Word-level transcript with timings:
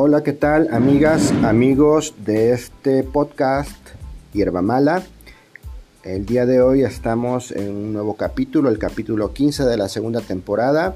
Hola, 0.00 0.22
¿qué 0.22 0.32
tal 0.32 0.72
amigas, 0.72 1.32
amigos 1.42 2.14
de 2.24 2.52
este 2.52 3.02
podcast 3.02 3.72
Hierba 4.32 4.62
Mala? 4.62 5.02
El 6.04 6.24
día 6.24 6.46
de 6.46 6.62
hoy 6.62 6.82
estamos 6.82 7.50
en 7.50 7.74
un 7.74 7.92
nuevo 7.94 8.14
capítulo, 8.14 8.68
el 8.68 8.78
capítulo 8.78 9.32
15 9.32 9.64
de 9.64 9.76
la 9.76 9.88
segunda 9.88 10.20
temporada. 10.20 10.94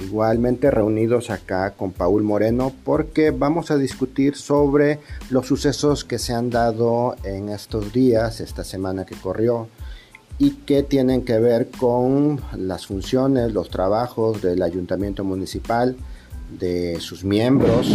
Igualmente 0.00 0.70
reunidos 0.70 1.28
acá 1.28 1.72
con 1.72 1.92
Paul 1.92 2.22
Moreno 2.22 2.72
porque 2.84 3.32
vamos 3.32 3.70
a 3.70 3.76
discutir 3.76 4.34
sobre 4.34 4.98
los 5.28 5.46
sucesos 5.46 6.06
que 6.06 6.18
se 6.18 6.32
han 6.32 6.48
dado 6.48 7.16
en 7.24 7.50
estos 7.50 7.92
días, 7.92 8.40
esta 8.40 8.64
semana 8.64 9.04
que 9.04 9.14
corrió, 9.14 9.68
y 10.38 10.52
que 10.52 10.82
tienen 10.82 11.22
que 11.26 11.38
ver 11.38 11.68
con 11.68 12.40
las 12.56 12.86
funciones, 12.86 13.52
los 13.52 13.68
trabajos 13.68 14.40
del 14.40 14.62
ayuntamiento 14.62 15.22
municipal, 15.22 15.96
de 16.58 16.98
sus 17.00 17.24
miembros, 17.24 17.94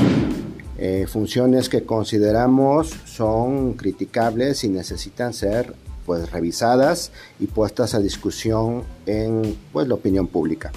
eh, 0.77 1.05
funciones 1.07 1.69
que 1.69 1.83
consideramos 1.83 2.93
son 3.05 3.73
criticables 3.73 4.63
y 4.63 4.69
necesitan 4.69 5.33
ser 5.33 5.75
pues 6.05 6.31
revisadas 6.31 7.11
y 7.39 7.47
puestas 7.47 7.93
a 7.93 7.99
discusión 7.99 8.83
en 9.05 9.57
pues 9.71 9.87
la 9.87 9.95
opinión 9.95 10.27
pública. 10.27 10.71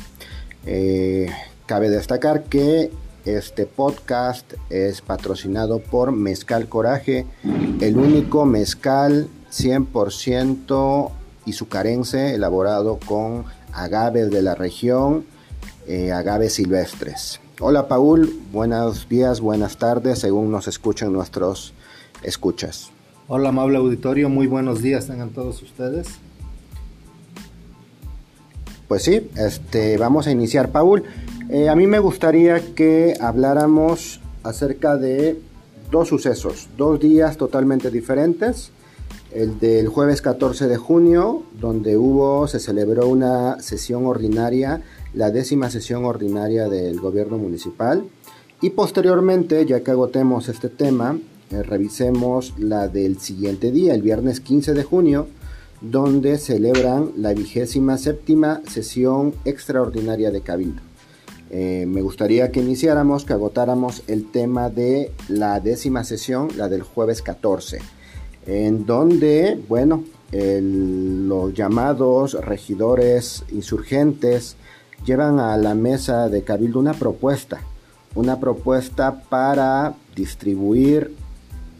Eh, 0.66 1.28
cabe 1.66 1.90
destacar 1.90 2.44
que 2.44 2.90
este 3.24 3.66
podcast 3.66 4.52
es 4.70 5.00
patrocinado 5.00 5.80
por 5.80 6.12
Mezcal 6.12 6.68
Coraje, 6.68 7.26
el 7.80 7.96
único 7.96 8.44
mezcal 8.44 9.28
100% 9.50 11.10
izucarense 11.44 12.34
elaborado 12.34 12.98
con 13.04 13.44
agaves 13.72 14.30
de 14.30 14.42
la 14.42 14.54
región, 14.54 15.24
eh, 15.86 16.12
agaves 16.12 16.54
silvestres. 16.54 17.40
Hola 17.58 17.88
Paul, 17.88 18.38
buenos 18.52 19.08
días, 19.08 19.40
buenas 19.40 19.78
tardes, 19.78 20.18
según 20.18 20.50
nos 20.50 20.68
escuchan 20.68 21.10
nuestros 21.10 21.72
escuchas. 22.22 22.90
Hola 23.28 23.48
amable 23.48 23.78
auditorio, 23.78 24.28
muy 24.28 24.46
buenos 24.46 24.82
días 24.82 25.06
tengan 25.06 25.30
todos 25.30 25.62
ustedes. 25.62 26.06
Pues 28.88 29.04
sí, 29.04 29.30
este, 29.36 29.96
vamos 29.96 30.26
a 30.26 30.32
iniciar. 30.32 30.70
Paul, 30.70 31.04
eh, 31.48 31.70
a 31.70 31.74
mí 31.74 31.86
me 31.86 31.98
gustaría 31.98 32.74
que 32.74 33.14
habláramos 33.22 34.20
acerca 34.42 34.98
de 34.98 35.40
dos 35.90 36.08
sucesos, 36.08 36.68
dos 36.76 37.00
días 37.00 37.38
totalmente 37.38 37.90
diferentes. 37.90 38.70
El 39.32 39.58
del 39.58 39.88
jueves 39.88 40.20
14 40.20 40.68
de 40.68 40.76
junio, 40.76 41.42
donde 41.58 41.96
hubo, 41.96 42.48
se 42.48 42.60
celebró 42.60 43.08
una 43.08 43.60
sesión 43.60 44.04
ordinaria 44.04 44.82
la 45.16 45.30
décima 45.30 45.70
sesión 45.70 46.04
ordinaria 46.04 46.68
del 46.68 47.00
gobierno 47.00 47.38
municipal 47.38 48.04
y 48.60 48.70
posteriormente, 48.70 49.64
ya 49.66 49.82
que 49.82 49.90
agotemos 49.90 50.48
este 50.48 50.68
tema, 50.68 51.18
eh, 51.50 51.62
revisemos 51.62 52.54
la 52.58 52.88
del 52.88 53.18
siguiente 53.18 53.72
día, 53.72 53.94
el 53.94 54.02
viernes 54.02 54.40
15 54.40 54.74
de 54.74 54.84
junio, 54.84 55.26
donde 55.80 56.36
celebran 56.38 57.12
la 57.16 57.32
vigésima 57.32 57.96
séptima 57.96 58.60
sesión 58.70 59.34
extraordinaria 59.46 60.30
de 60.30 60.42
Cabildo. 60.42 60.82
Eh, 61.48 61.86
me 61.88 62.02
gustaría 62.02 62.50
que 62.50 62.60
iniciáramos, 62.60 63.24
que 63.24 63.32
agotáramos 63.32 64.02
el 64.08 64.30
tema 64.30 64.68
de 64.68 65.12
la 65.28 65.60
décima 65.60 66.04
sesión, 66.04 66.48
la 66.56 66.68
del 66.68 66.82
jueves 66.82 67.22
14, 67.22 67.78
en 68.46 68.84
donde, 68.84 69.58
bueno, 69.68 70.04
los 70.32 71.54
llamados 71.54 72.34
regidores 72.34 73.44
insurgentes, 73.52 74.56
llevan 75.06 75.38
a 75.38 75.56
la 75.56 75.74
mesa 75.74 76.28
de 76.28 76.42
Cabildo 76.42 76.80
una 76.80 76.92
propuesta, 76.92 77.60
una 78.14 78.38
propuesta 78.40 79.22
para 79.22 79.94
distribuir 80.14 81.14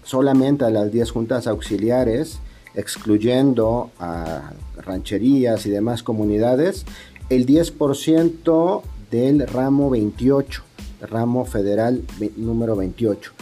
solamente 0.04 0.64
a 0.64 0.70
las 0.70 0.92
10 0.92 1.10
juntas 1.10 1.46
auxiliares, 1.46 2.38
excluyendo 2.74 3.90
a 3.98 4.52
rancherías 4.78 5.66
y 5.66 5.70
demás 5.70 6.02
comunidades, 6.02 6.86
el 7.28 7.46
10% 7.46 8.82
del 9.10 9.46
ramo 9.48 9.90
28, 9.90 10.62
ramo 11.02 11.44
federal 11.44 12.02
número 12.36 12.76
28. 12.76 13.32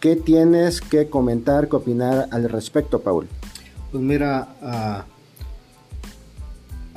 ¿Qué 0.00 0.16
tienes 0.16 0.80
que 0.80 1.08
comentar, 1.08 1.68
que 1.68 1.76
opinar 1.76 2.28
al 2.32 2.48
respecto, 2.48 3.00
Paul? 3.00 3.28
Pues 3.92 4.02
mira, 4.02 4.48
uh 4.60 5.18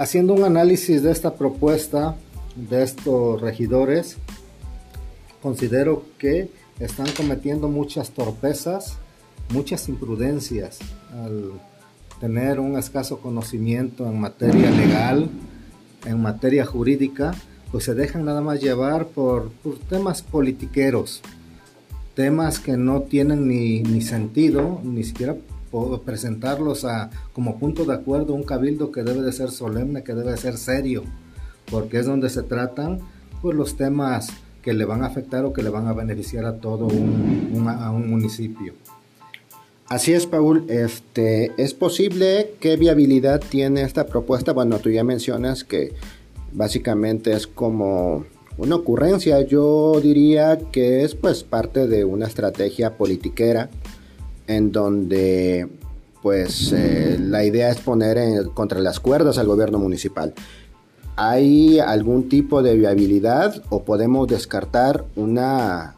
Haciendo 0.01 0.33
un 0.33 0.43
análisis 0.43 1.03
de 1.03 1.11
esta 1.11 1.35
propuesta 1.35 2.15
de 2.55 2.83
estos 2.83 3.39
regidores, 3.41 4.17
considero 5.41 6.03
que 6.17 6.49
están 6.79 7.07
cometiendo 7.15 7.67
muchas 7.67 8.11
torpezas, 8.11 8.97
muchas 9.49 9.87
imprudencias 9.89 10.79
al 11.13 11.51
tener 12.19 12.59
un 12.59 12.77
escaso 12.77 13.19
conocimiento 13.19 14.07
en 14.07 14.19
materia 14.19 14.69
legal, 14.71 15.29
en 16.05 16.21
materia 16.21 16.65
jurídica, 16.65 17.33
pues 17.71 17.85
se 17.85 17.93
dejan 17.93 18.25
nada 18.25 18.41
más 18.41 18.61
llevar 18.61 19.07
por, 19.07 19.51
temas 19.89 20.21
politiqueros, 20.21 21.21
temas 22.15 22.59
que 22.59 22.77
no 22.77 23.01
tienen 23.03 23.47
ni, 23.47 23.81
ni 23.81 24.01
sentido, 24.01 24.81
ni 24.83 25.03
siquiera 25.03 25.35
presentarlos 26.05 26.83
a, 26.83 27.09
como 27.33 27.57
punto 27.57 27.85
de 27.85 27.93
acuerdo 27.93 28.33
un 28.33 28.43
cabildo 28.43 28.91
que 28.91 29.03
debe 29.03 29.21
de 29.21 29.31
ser 29.31 29.51
solemne, 29.51 30.03
que 30.03 30.13
debe 30.13 30.31
de 30.31 30.37
ser 30.37 30.57
serio, 30.57 31.03
porque 31.71 31.99
es 31.99 32.05
donde 32.05 32.29
se 32.29 32.43
tratan 32.43 32.99
pues, 33.41 33.55
los 33.55 33.77
temas 33.77 34.29
que 34.61 34.73
le 34.73 34.85
van 34.85 35.03
a 35.03 35.07
afectar 35.07 35.45
o 35.45 35.53
que 35.53 35.63
le 35.63 35.69
van 35.69 35.87
a 35.87 35.93
beneficiar 35.93 36.45
a 36.45 36.57
todo 36.57 36.85
un, 36.85 38.09
municipio. 38.09 38.73
Así 39.87 40.13
es, 40.13 40.27
Paul. 40.27 40.65
Este, 40.69 41.51
¿Es 41.57 41.73
posible? 41.73 42.53
¿Qué 42.59 42.77
viabilidad 42.77 43.41
tiene 43.41 43.81
esta 43.81 44.05
propuesta? 44.05 44.53
Bueno, 44.53 44.79
tú 44.79 44.89
ya 44.89 45.03
mencionas 45.03 45.63
que 45.63 45.93
básicamente 46.53 47.33
es 47.33 47.47
como 47.47 48.25
una 48.57 48.75
ocurrencia. 48.75 49.41
Yo 49.41 49.99
diría 50.01 50.59
que 50.71 51.03
es 51.03 51.15
pues 51.15 51.43
parte 51.43 51.87
de 51.87 52.05
una 52.05 52.27
estrategia 52.27 52.97
politiquera 52.97 53.69
en 54.47 54.71
donde 54.71 55.67
pues 56.21 56.71
eh, 56.71 57.17
la 57.19 57.43
idea 57.43 57.71
es 57.71 57.79
poner 57.79 58.45
contra 58.53 58.79
las 58.79 58.99
cuerdas 58.99 59.37
al 59.37 59.47
gobierno 59.47 59.79
municipal. 59.79 60.33
¿Hay 61.23 61.77
algún 61.77 62.29
tipo 62.29 62.63
de 62.63 62.75
viabilidad 62.75 63.61
o 63.69 63.83
podemos 63.83 64.27
descartar 64.27 65.05
una, 65.15 65.93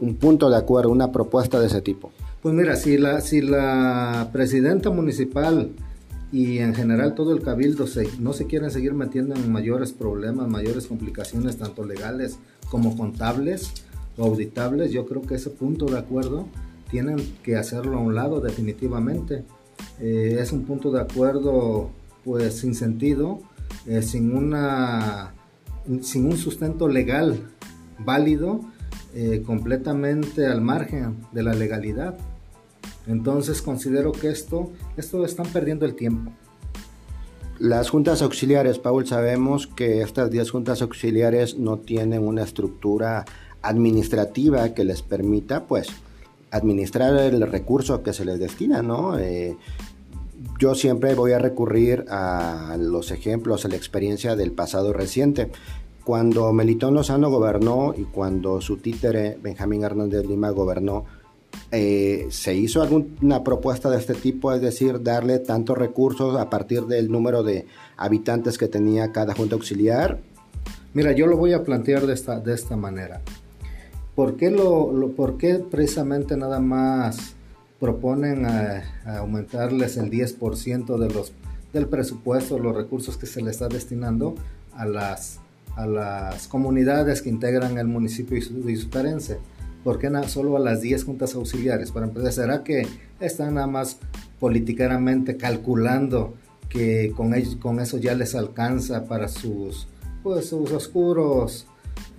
un 0.00 0.14
punto 0.14 0.48
de 0.48 0.56
acuerdo, 0.56 0.90
una 0.90 1.10
propuesta 1.10 1.58
de 1.58 1.66
ese 1.66 1.80
tipo? 1.80 2.12
Pues 2.40 2.54
mira, 2.54 2.76
si 2.76 2.96
la, 2.96 3.20
si 3.20 3.40
la 3.40 4.28
presidenta 4.32 4.90
municipal 4.90 5.70
y 6.30 6.58
en 6.58 6.72
general 6.72 7.16
todo 7.16 7.32
el 7.32 7.42
cabildo 7.42 7.86
no 8.20 8.32
se 8.32 8.46
quieren 8.46 8.70
seguir 8.70 8.94
metiendo 8.94 9.34
en 9.34 9.50
mayores 9.50 9.90
problemas, 9.92 10.46
mayores 10.46 10.86
complicaciones, 10.86 11.56
tanto 11.56 11.84
legales 11.84 12.38
como 12.70 12.96
contables 12.96 13.72
o 14.16 14.24
auditables, 14.24 14.92
yo 14.92 15.04
creo 15.04 15.22
que 15.22 15.34
ese 15.34 15.50
punto 15.50 15.86
de 15.86 15.98
acuerdo 15.98 16.46
tienen 16.92 17.16
que 17.42 17.56
hacerlo 17.56 17.96
a 17.96 18.00
un 18.00 18.14
lado 18.14 18.40
definitivamente. 18.40 19.42
Eh, 19.98 20.36
es 20.38 20.52
un 20.52 20.62
punto 20.62 20.92
de 20.92 21.00
acuerdo 21.00 21.90
pues 22.24 22.54
sin 22.54 22.76
sentido, 22.76 23.40
eh, 23.86 24.02
sin, 24.02 24.36
una, 24.36 25.34
sin 26.00 26.26
un 26.26 26.36
sustento 26.36 26.88
legal 26.88 27.50
válido, 27.98 28.60
eh, 29.14 29.42
completamente 29.46 30.46
al 30.46 30.60
margen 30.60 31.16
de 31.32 31.42
la 31.42 31.54
legalidad. 31.54 32.16
Entonces 33.06 33.62
considero 33.62 34.12
que 34.12 34.28
esto, 34.28 34.72
esto 34.96 35.24
están 35.24 35.46
perdiendo 35.46 35.86
el 35.86 35.94
tiempo. 35.94 36.32
Las 37.60 37.90
juntas 37.90 38.22
auxiliares, 38.22 38.80
Paul, 38.80 39.06
sabemos 39.06 39.68
que 39.68 40.02
estas 40.02 40.30
10 40.30 40.50
juntas 40.50 40.82
auxiliares 40.82 41.56
no 41.56 41.78
tienen 41.78 42.26
una 42.26 42.42
estructura 42.42 43.24
administrativa 43.62 44.74
que 44.74 44.84
les 44.84 45.02
permita, 45.02 45.66
pues, 45.66 45.88
administrar 46.50 47.14
el 47.16 47.40
recurso 47.42 48.02
que 48.02 48.12
se 48.12 48.24
les 48.24 48.40
destina, 48.40 48.82
¿no? 48.82 49.18
Eh, 49.18 49.56
yo 50.58 50.74
siempre 50.74 51.14
voy 51.14 51.32
a 51.32 51.38
recurrir 51.38 52.04
a 52.08 52.76
los 52.78 53.10
ejemplos, 53.10 53.64
a 53.64 53.68
la 53.68 53.76
experiencia 53.76 54.36
del 54.36 54.52
pasado 54.52 54.92
reciente. 54.92 55.50
Cuando 56.04 56.52
Melitón 56.52 56.94
Lozano 56.94 57.30
gobernó 57.30 57.94
y 57.96 58.02
cuando 58.02 58.60
su 58.60 58.76
títere 58.76 59.38
Benjamín 59.42 59.84
Hernández 59.84 60.26
Lima 60.26 60.50
gobernó, 60.50 61.06
eh, 61.70 62.26
¿se 62.30 62.54
hizo 62.54 62.82
alguna 62.82 63.42
propuesta 63.42 63.88
de 63.90 63.98
este 63.98 64.14
tipo? 64.14 64.52
Es 64.52 64.60
decir, 64.60 65.02
darle 65.02 65.38
tantos 65.38 65.78
recursos 65.78 66.36
a 66.38 66.50
partir 66.50 66.82
del 66.82 67.10
número 67.10 67.42
de 67.42 67.66
habitantes 67.96 68.58
que 68.58 68.68
tenía 68.68 69.12
cada 69.12 69.34
junta 69.34 69.54
auxiliar. 69.54 70.20
Mira, 70.92 71.12
yo 71.12 71.26
lo 71.26 71.36
voy 71.36 71.52
a 71.52 71.64
plantear 71.64 72.06
de 72.06 72.14
esta, 72.14 72.38
de 72.38 72.54
esta 72.54 72.76
manera. 72.76 73.22
¿Por 74.14 74.36
qué, 74.36 74.50
lo, 74.50 75.10
por 75.16 75.38
qué 75.38 75.54
precisamente 75.54 76.36
nada 76.36 76.60
más 76.60 77.34
proponen 77.84 78.46
aumentarles 79.04 79.98
el 79.98 80.10
10% 80.10 80.96
de 80.96 81.12
los, 81.12 81.34
del 81.74 81.86
presupuesto, 81.86 82.58
los 82.58 82.74
recursos 82.74 83.18
que 83.18 83.26
se 83.26 83.42
le 83.42 83.50
está 83.50 83.68
destinando 83.68 84.36
a 84.72 84.86
las, 84.86 85.40
a 85.76 85.84
las 85.84 86.48
comunidades 86.48 87.20
que 87.20 87.28
integran 87.28 87.76
el 87.76 87.86
municipio 87.86 88.40
de 88.40 89.38
¿por 89.84 89.98
qué 89.98 90.10
solo 90.28 90.56
a 90.56 90.60
las 90.60 90.80
10 90.80 91.04
juntas 91.04 91.34
auxiliares? 91.34 91.90
Para 91.90 92.06
empezar, 92.06 92.32
¿será 92.32 92.64
que 92.64 92.88
están 93.20 93.56
nada 93.56 93.66
más 93.66 93.98
políticamente 94.40 95.36
calculando 95.36 96.32
que 96.70 97.12
con, 97.14 97.34
ellos, 97.34 97.56
con 97.56 97.80
eso 97.80 97.98
ya 97.98 98.14
les 98.14 98.34
alcanza 98.34 99.04
para 99.04 99.28
sus, 99.28 99.88
pues, 100.22 100.48
sus 100.48 100.72
oscuros 100.72 101.66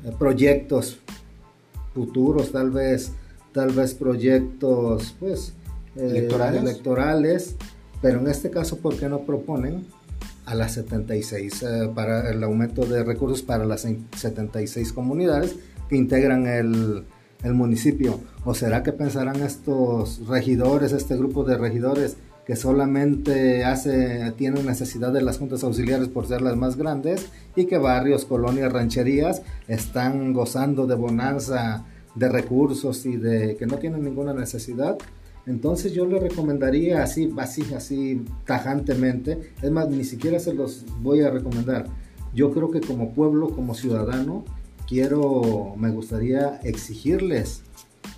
eh, 0.04 0.12
proyectos 0.20 1.00
futuros, 1.96 2.52
tal 2.52 2.70
vez, 2.70 3.14
tal 3.56 3.72
vez 3.72 3.94
proyectos 3.94 5.16
pues, 5.18 5.54
eh, 5.96 6.10
¿Electorales? 6.10 7.56
pero 8.02 8.20
en 8.20 8.28
este 8.28 8.52
caso, 8.52 8.78
¿por 8.80 8.98
qué 8.98 9.08
no 9.08 9.22
proponen 9.22 9.86
a 10.46 10.54
las 10.54 10.74
76 10.74 11.64
eh, 11.64 11.90
para 11.96 12.30
el 12.30 12.44
aumento 12.44 12.86
de 12.86 13.04
recursos 13.04 13.42
para 13.42 13.66
las 13.66 13.88
76 14.18 14.92
comunidades 14.92 15.56
que 15.90 15.96
integran 15.96 16.46
el, 16.48 17.06
el 17.44 17.54
municipio? 17.54 18.20
¿O 18.44 18.54
será 18.54 18.84
que 18.84 18.92
pensarán 18.92 19.42
estos 19.42 20.28
regidores, 20.28 20.92
este 20.92 21.16
grupo 21.16 21.46
de 21.46 21.58
regidores, 21.58 22.18
que 22.46 22.58
solamente 22.58 23.64
hace, 23.64 24.34
tienen 24.38 24.66
necesidad 24.66 25.14
de 25.14 25.22
las 25.22 25.40
juntas 25.40 25.64
auxiliares 25.64 26.10
por 26.10 26.28
ser 26.28 26.42
las 26.42 26.58
más 26.58 26.76
grandes 26.76 27.28
y 27.56 27.66
que 27.66 27.78
barrios, 27.78 28.26
colonias, 28.26 28.72
rancherías 28.72 29.42
están 29.68 30.34
gozando 30.34 30.86
de 30.86 30.96
bonanza 30.96 31.86
de 32.16 32.30
recursos 32.30 33.06
y 33.06 33.18
de 33.18 33.56
que 33.58 33.66
no 33.66 33.78
tienen 33.78 34.04
ninguna 34.04 34.34
necesidad. 34.34 34.98
Entonces 35.46 35.94
yo 35.94 36.06
le 36.06 36.20
recomendaría 36.20 37.04
así, 37.04 37.32
así, 37.38 37.74
así 37.76 38.26
tajantemente, 38.46 39.54
es 39.62 39.72
más, 39.72 39.90
ni 39.90 40.04
siquiera 40.04 40.40
se 40.40 40.54
los 40.54 40.86
voy 41.02 41.22
a 41.22 41.30
recomendar. 41.30 41.86
Yo 42.34 42.52
creo 42.52 42.72
que 42.72 42.82
como 42.82 43.14
pueblo, 43.14 43.50
como 43.50 43.76
ciudadano, 43.76 44.44
quiero, 44.88 45.76
me 45.78 45.92
gustaría 45.92 46.60
exigirles 46.64 47.64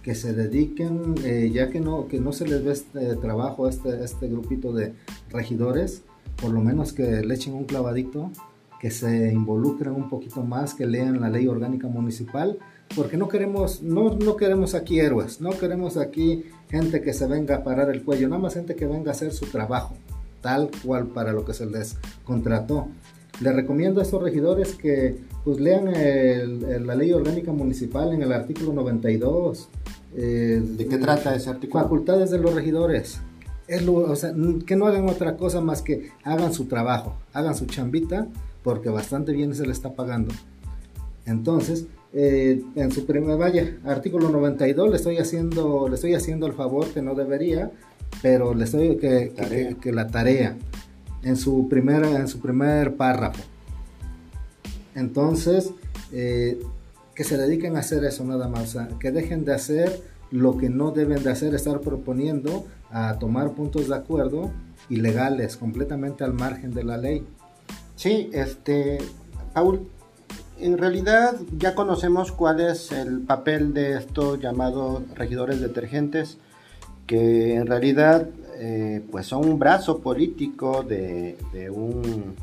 que 0.04 0.16
se 0.16 0.34
dediquen, 0.34 1.16
eh, 1.26 1.52
ya 1.54 1.70
que 1.70 1.82
no, 1.82 2.08
que 2.08 2.20
no 2.20 2.32
se 2.32 2.48
les 2.48 2.64
ve 2.64 2.72
este 2.72 3.16
trabajo 3.18 3.66
a 3.66 3.70
este, 3.70 4.04
este 4.04 4.28
grupito 4.30 4.72
de 4.72 4.94
regidores, 5.30 6.04
por 6.42 6.52
lo 6.52 6.62
menos 6.62 6.94
que 6.94 7.04
le 7.04 7.34
echen 7.34 7.54
un 7.54 7.66
clavadito, 7.66 8.32
que 8.80 8.92
se 8.92 9.32
involucren 9.32 9.94
un 9.94 10.10
poquito 10.10 10.44
más, 10.44 10.74
que 10.74 10.86
lean 10.86 11.22
la 11.22 11.30
ley 11.30 11.48
orgánica 11.48 11.88
municipal, 11.88 12.58
porque 12.96 13.18
no 13.18 13.28
queremos, 13.28 13.82
no, 13.82 14.16
no 14.16 14.36
queremos 14.36 14.76
aquí 14.76 15.00
héroes, 15.00 15.42
no 15.42 15.52
queremos 15.52 15.98
aquí 15.98 16.46
gente 16.70 17.02
que 17.02 17.14
se 17.14 17.28
venga 17.28 17.58
a 17.58 17.64
parar 17.64 17.90
el 17.90 18.04
cuello, 18.04 18.30
nada 18.30 18.42
más 18.42 18.54
gente 18.54 18.76
que 18.76 18.86
venga 18.86 19.12
a 19.12 19.14
hacer 19.14 19.34
su 19.34 19.46
trabajo, 19.48 19.96
tal 20.42 20.70
cual 20.84 21.08
para 21.08 21.34
lo 21.34 21.46
que 21.46 21.54
se 21.54 21.66
les 21.66 21.98
contrató. 22.24 22.88
Les 23.40 23.56
recomiendo 23.56 24.00
a 24.00 24.04
estos 24.04 24.22
regidores 24.22 24.74
que 24.74 25.16
pues 25.44 25.60
lean 25.60 25.92
la 26.86 26.96
ley 26.96 27.12
orgánica 27.14 27.52
municipal 27.52 28.12
en 28.14 28.24
el 28.24 28.34
artículo 28.34 28.74
92. 28.74 29.70
Eh, 30.16 30.62
¿De 30.64 30.88
qué 30.88 30.98
trata 30.98 31.36
ese 31.36 31.52
artículo? 31.52 31.84
Facultades 31.84 32.32
de 32.32 32.40
los 32.40 32.54
regidores. 32.54 33.20
Es 33.68 33.88
o 33.88 34.16
sea, 34.16 34.34
que 34.66 34.76
no 34.76 34.88
hagan 34.88 35.08
otra 35.08 35.38
cosa 35.38 35.62
más 35.62 35.82
que 35.82 36.10
hagan 36.24 36.54
su 36.54 36.66
trabajo, 36.66 37.16
hagan 37.34 37.56
su 37.56 37.66
chambita, 37.66 38.28
porque 38.68 38.90
bastante 38.90 39.32
bien 39.32 39.56
se 39.56 39.66
le 39.66 39.72
está 39.72 39.94
pagando. 39.94 40.36
Entonces, 41.26 41.86
eh, 42.12 42.62
en 42.76 42.92
su 42.92 43.06
primer, 43.06 43.38
vaya, 43.38 43.78
artículo 43.86 44.28
92, 44.28 44.90
le 44.90 44.98
estoy 44.98 45.20
haciendo, 45.20 45.88
le 45.88 45.96
estoy 45.96 46.16
haciendo 46.16 46.48
el 46.48 46.52
favor 46.52 46.86
que 46.88 47.02
no 47.02 47.16
debería, 47.16 47.72
pero 48.22 48.54
le 48.54 48.66
estoy 48.66 48.98
que, 48.98 49.78
que 49.80 49.92
la 49.94 50.08
tarea 50.08 50.58
en 51.24 51.38
su, 51.38 51.70
primera, 51.70 52.20
en 52.20 52.28
su 52.28 52.42
primer 52.42 52.98
párrafo. 52.98 53.42
Entonces, 54.96 55.72
eh, 56.12 56.60
que 57.16 57.24
se 57.24 57.38
dediquen 57.38 57.78
a 57.78 57.80
hacer 57.80 58.04
eso 58.04 58.26
nada 58.26 58.50
más, 58.50 58.78
que 59.00 59.14
dejen 59.14 59.46
de 59.46 59.54
hacer 59.54 60.02
lo 60.30 60.58
que 60.58 60.70
no 60.70 60.92
deben 60.92 61.24
de 61.24 61.32
hacer, 61.32 61.56
estar 61.56 61.80
proponiendo 61.80 62.68
a 62.92 63.18
tomar 63.18 63.54
puntos 63.54 63.88
de 63.88 63.96
acuerdo 63.96 64.52
ilegales, 64.90 65.56
completamente 65.56 66.26
al 66.26 66.34
margen 66.34 66.74
de 66.74 66.84
la 66.84 66.98
ley. 66.98 67.26
Sí, 67.98 68.30
este, 68.32 69.00
Paul, 69.56 69.90
en 70.60 70.78
realidad 70.78 71.36
ya 71.58 71.74
conocemos 71.74 72.32
cuál 72.32 72.62
es 72.62 72.92
el 72.92 73.22
papel 73.22 73.74
de 73.74 73.98
estos 73.98 74.40
llamados 74.40 75.02
regidores 75.16 75.60
detergentes, 75.60 76.38
que 77.08 77.56
en 77.56 77.66
realidad 77.66 78.30
eh, 78.58 79.04
pues 79.10 79.26
son 79.26 79.50
un 79.50 79.58
brazo 79.58 79.98
político 79.98 80.84
de, 80.84 81.38
un, 81.72 82.36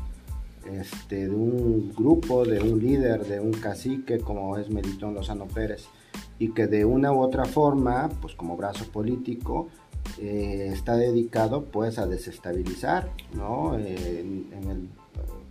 este, 0.69 1.29
de 1.29 1.33
un 1.33 1.93
grupo, 1.95 2.43
de 2.43 2.59
un 2.59 2.77
líder, 2.77 3.25
de 3.25 3.39
un 3.39 3.53
cacique 3.53 4.19
como 4.19 4.57
es 4.57 4.69
Melitón 4.69 5.13
Lozano 5.13 5.45
Pérez 5.45 5.85
y 6.37 6.49
que 6.49 6.67
de 6.67 6.83
una 6.83 7.13
u 7.13 7.21
otra 7.21 7.45
forma, 7.45 8.09
pues 8.21 8.35
como 8.35 8.57
brazo 8.57 8.83
político, 8.91 9.69
eh, 10.19 10.69
está 10.73 10.97
dedicado 10.97 11.63
pues 11.63 11.97
a 11.97 12.07
desestabilizar, 12.07 13.09
¿no? 13.33 13.75
en, 13.79 14.49
el 14.69 14.89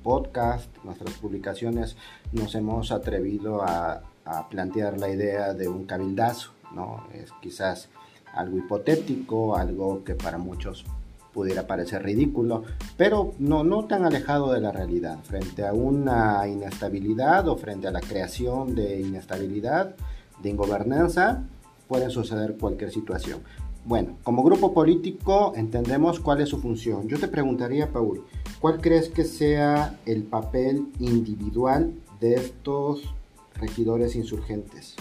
podcast, 0.05 0.69
nuestras 0.85 1.15
publicaciones, 1.15 1.97
nos 2.31 2.55
hemos 2.55 2.93
atrevido 2.93 3.63
a, 3.63 4.03
a 4.25 4.49
plantear 4.49 5.01
la 5.01 5.09
idea 5.09 5.55
de 5.55 5.67
un 5.67 5.87
cabildazo, 5.87 6.53
¿no? 6.73 7.09
Es 7.13 7.33
quizás 7.41 7.89
algo 8.35 8.59
hipotético, 8.59 9.57
algo 9.57 10.05
que 10.05 10.15
para 10.15 10.39
muchos 10.39 10.85
pudiera 11.33 11.67
parecer 11.67 12.05
ridículo, 12.05 12.63
pero 12.97 13.35
no, 13.41 13.65
no 13.65 13.87
tan 13.87 14.05
alejado 14.05 14.53
de 14.53 14.61
la 14.61 14.71
realidad. 14.71 15.19
Frente 15.25 15.67
a 15.67 15.73
una 15.73 16.47
inestabilidad 16.47 17.49
o 17.49 17.57
frente 17.57 17.89
a 17.89 17.91
la 17.91 18.01
creación 18.01 18.77
de 18.77 19.01
inestabilidad, 19.01 19.97
de 20.41 20.51
ingobernanza, 20.51 21.43
puede 21.89 22.09
suceder 22.11 22.57
cualquier 22.57 22.93
situación. 22.93 23.41
Bueno, 23.87 24.17
como 24.23 24.43
grupo 24.43 24.73
político 24.73 25.53
entendemos 25.57 26.19
cuál 26.19 26.41
es 26.41 26.49
su 26.49 26.59
función. 26.59 27.07
Yo 27.07 27.19
te 27.19 27.29
preguntaría, 27.29 27.93
Paul, 27.93 28.25
¿cuál 28.59 28.81
crees 28.81 29.11
que 29.11 29.25
sea 29.25 30.01
el 30.07 30.23
papel 30.23 30.87
individual 31.01 31.93
de 32.19 32.35
estos 32.37 33.15
regidores 33.57 34.17
insurgentes? 34.17 34.95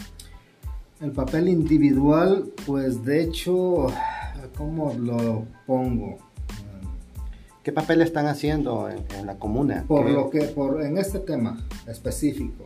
El 0.99 1.11
papel 1.13 1.47
individual, 1.47 2.51
pues 2.65 3.05
de 3.05 3.23
hecho, 3.23 3.87
¿cómo 4.57 4.93
lo 4.95 5.45
pongo? 5.65 6.17
¿Qué 7.63 7.71
papel 7.71 8.01
están 8.01 8.27
haciendo 8.27 8.89
en, 8.89 9.25
la 9.25 9.39
comuna? 9.39 9.85
Por 9.87 10.09
lo 10.09 10.29
que, 10.29 10.41
por, 10.41 10.83
en 10.83 10.97
este 10.97 11.19
tema 11.19 11.65
específico, 11.87 12.65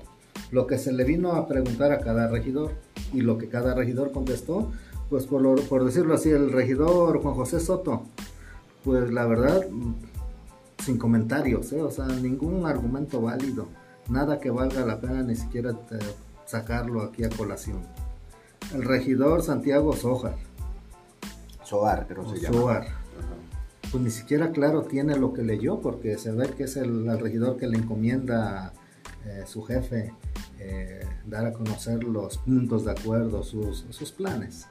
lo 0.51 0.67
que 0.67 0.77
se 0.77 0.93
le 0.93 1.03
vino 1.03 1.33
a 1.33 1.47
preguntar 1.47 1.91
a 1.91 1.99
cada 1.99 2.27
regidor 2.27 2.71
y 3.13 3.21
lo 3.21 3.37
que 3.37 3.49
cada 3.49 3.73
regidor 3.73 4.11
contestó, 4.11 4.71
pues 5.09 5.25
por, 5.25 5.61
por 5.67 5.85
decirlo 5.85 6.13
así, 6.15 6.29
el 6.29 6.51
regidor 6.51 7.21
Juan 7.21 7.35
José 7.35 7.59
Soto, 7.59 8.03
pues 8.83 9.11
la 9.11 9.25
verdad, 9.25 9.65
sin 10.83 10.97
comentarios, 10.97 11.71
¿eh? 11.73 11.81
o 11.81 11.91
sea, 11.91 12.07
ningún 12.07 12.65
argumento 12.65 13.21
válido, 13.21 13.67
nada 14.09 14.39
que 14.39 14.49
valga 14.49 14.85
la 14.85 14.99
pena 15.01 15.23
ni 15.23 15.35
siquiera 15.35 15.71
eh, 15.71 15.99
sacarlo 16.45 17.01
aquí 17.01 17.23
a 17.23 17.29
colación 17.29 17.79
el 18.73 18.83
regidor 18.83 19.43
Santiago 19.43 19.95
Sojar. 19.95 20.35
Soar, 21.63 22.07
creo 22.07 22.29
se 22.29 22.39
llama. 22.39 22.57
Soar. 22.57 22.87
Pues 23.91 24.03
ni 24.03 24.09
siquiera 24.09 24.51
claro 24.51 24.83
tiene 24.83 25.15
lo 25.15 25.33
que 25.33 25.43
leyó, 25.43 25.79
porque 25.79 26.17
se 26.17 26.31
ve 26.31 26.49
que 26.49 26.63
es 26.63 26.75
el, 26.75 27.07
regidor 27.19 27.57
que 27.57 27.67
le 27.67 27.77
encomienda 27.77 28.73
eh, 29.25 29.43
su 29.45 29.63
jefe 29.63 30.13
eh, 30.59 31.05
dar 31.25 31.45
a 31.45 31.53
conocer 31.53 32.03
los 32.03 32.37
puntos 32.37 32.85
de 32.85 32.91
acuerdo, 32.91 33.43
sus, 33.43 33.85
sus 33.89 34.11
planes. 34.11 34.67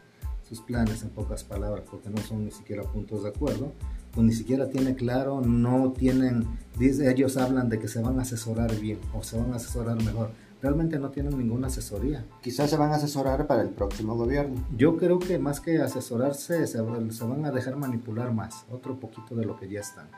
Sus 0.49 0.61
planes 0.61 1.03
en 1.03 1.11
pocas 1.11 1.43
palabras, 1.43 1.85
porque 1.91 2.09
no 2.09 2.19
son 2.19 2.45
ni 2.45 2.53
siquiera 2.53 2.83
puntos 2.85 3.25
de 3.25 3.31
acuerdo 3.31 3.73
pues 4.17 4.26
ni 4.26 4.33
siquiera 4.33 4.71
tiene 4.71 4.95
claro, 4.95 5.43
no 5.43 5.93
tienen, 5.93 6.47
ellos 6.81 7.37
hablan 7.37 7.69
de 7.69 7.79
que 7.79 7.87
se 7.87 8.00
van 8.00 8.19
a 8.19 8.23
asesorar 8.23 8.75
bien 8.76 8.99
o 9.12 9.23
se 9.23 9.38
van 9.38 9.53
a 9.53 9.57
asesorar 9.57 10.03
mejor, 10.03 10.31
realmente 10.62 10.99
no 10.99 11.11
tienen 11.11 11.37
ninguna 11.37 11.67
asesoría. 11.67 12.25
Quizás 12.41 12.71
se 12.71 12.79
van 12.79 12.93
a 12.93 12.95
asesorar 12.95 13.47
para 13.47 13.61
el 13.61 13.69
próximo 13.69 14.17
gobierno. 14.17 14.65
Yo 14.75 14.97
creo 14.97 15.19
que 15.19 15.38
más 15.38 15.61
que 15.61 15.83
asesorarse, 15.83 16.67
se, 16.67 16.81
van 16.81 17.45
a 17.45 17.50
dejar 17.50 17.76
manipular 17.76 18.33
más, 18.33 18.65
otro 18.71 18.99
poquito 18.99 19.35
de 19.35 19.45
lo 19.45 19.59
que 19.59 19.69
ya 19.69 19.81
están. 19.81 20.09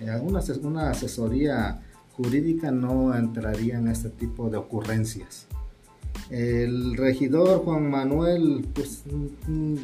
Eh, 0.00 0.18
una, 0.22 0.40
una 0.62 0.90
asesoría 0.90 1.82
jurídica 2.16 2.70
no 2.70 3.14
entraría 3.14 3.78
en 3.78 3.88
este 3.88 4.10
tipo 4.10 4.48
de 4.50 4.56
ocurrencias. 4.56 5.46
El 6.30 6.96
regidor 6.96 7.62
Juan 7.64 7.88
Manuel, 7.90 8.66
pues 8.74 9.04
mm, 9.46 9.74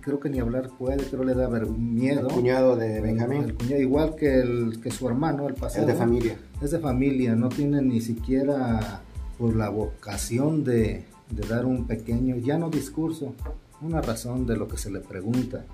creo 0.00 0.20
que 0.20 0.28
ni 0.28 0.38
hablar 0.38 0.70
puede, 0.76 1.04
creo 1.04 1.24
le 1.24 1.34
da 1.34 1.48
miedo. 1.48 2.28
El 2.28 2.34
cuñado 2.34 2.76
de 2.76 3.00
Benjamín. 3.00 3.54
igual 3.78 4.16
que, 4.16 4.40
el, 4.40 4.80
que 4.82 4.90
su 4.90 5.08
hermano, 5.08 5.48
el 5.48 5.54
pasado. 5.54 5.86
Es 5.86 5.86
de 5.86 5.94
familia. 5.94 6.38
Es 6.60 6.70
de 6.72 6.78
familia, 6.78 7.34
no 7.36 7.48
tiene 7.48 7.80
ni 7.80 8.00
siquiera 8.00 9.02
por 9.38 9.54
la 9.54 9.68
vocación 9.68 10.64
de, 10.64 11.04
dar 11.48 11.64
un 11.64 11.86
pequeño, 11.86 12.36
ya 12.36 12.58
no 12.58 12.70
discurso, 12.70 13.34
una 13.80 14.00
razón 14.02 14.46
de 14.46 14.56
lo 14.56 14.66
que 14.66 14.76
se 14.76 14.90
le 14.90 15.00
pregunta. 15.00 15.64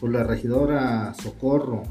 Por 0.00 0.12
la 0.12 0.22
regidora 0.24 1.12
Socorro, 1.14 1.82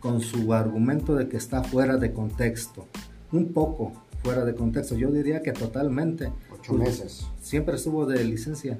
con 0.00 0.20
su 0.20 0.52
argumento 0.52 1.14
de 1.14 1.28
que 1.28 1.36
está 1.36 1.62
fuera 1.62 1.96
de 1.96 2.12
contexto, 2.12 2.86
un 3.32 3.52
poco 3.52 3.92
fuera 4.22 4.44
de 4.44 4.54
contexto, 4.54 4.96
yo 4.96 5.10
diría 5.10 5.42
que 5.42 5.52
totalmente, 5.52 6.32
Ocho 6.52 6.74
meses. 6.74 7.26
Siempre 7.40 7.76
estuvo 7.76 8.06
de 8.06 8.24
licencia. 8.24 8.78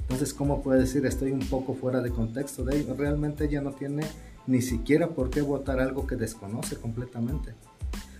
Entonces, 0.00 0.34
¿cómo 0.34 0.62
puede 0.62 0.80
decir 0.80 1.06
estoy 1.06 1.30
un 1.30 1.46
poco 1.46 1.74
fuera 1.74 2.00
de 2.00 2.10
contexto 2.10 2.64
de? 2.64 2.82
Realmente 2.94 3.44
ella 3.44 3.60
no 3.60 3.70
tiene 3.70 4.02
ni 4.46 4.62
siquiera 4.62 5.10
por 5.10 5.30
qué 5.30 5.42
votar 5.42 5.78
algo 5.78 6.06
que 6.06 6.16
desconoce 6.16 6.76
completamente. 6.76 7.54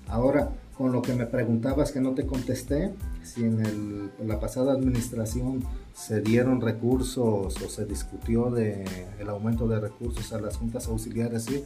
Ahora, 0.07 0.51
con 0.77 0.93
lo 0.93 1.03
que 1.03 1.15
me 1.15 1.27
preguntabas 1.27 1.93
que 1.93 2.01
no 2.01 2.15
te 2.15 2.27
contesté, 2.27 2.93
si 3.23 3.43
en, 3.43 4.11
la 4.25 4.41
pasada 4.41 4.73
administración 4.73 5.63
se 5.95 6.21
dieron 6.21 6.61
recursos 6.61 7.57
o 7.61 7.69
se 7.69 7.85
discutió 7.85 8.51
de 8.51 8.85
el 9.19 9.29
aumento 9.29 9.69
de 9.69 9.79
recursos 9.79 10.33
a 10.33 10.41
las 10.41 10.57
juntas 10.57 10.89
auxiliares 10.89 11.51
y 11.51 11.65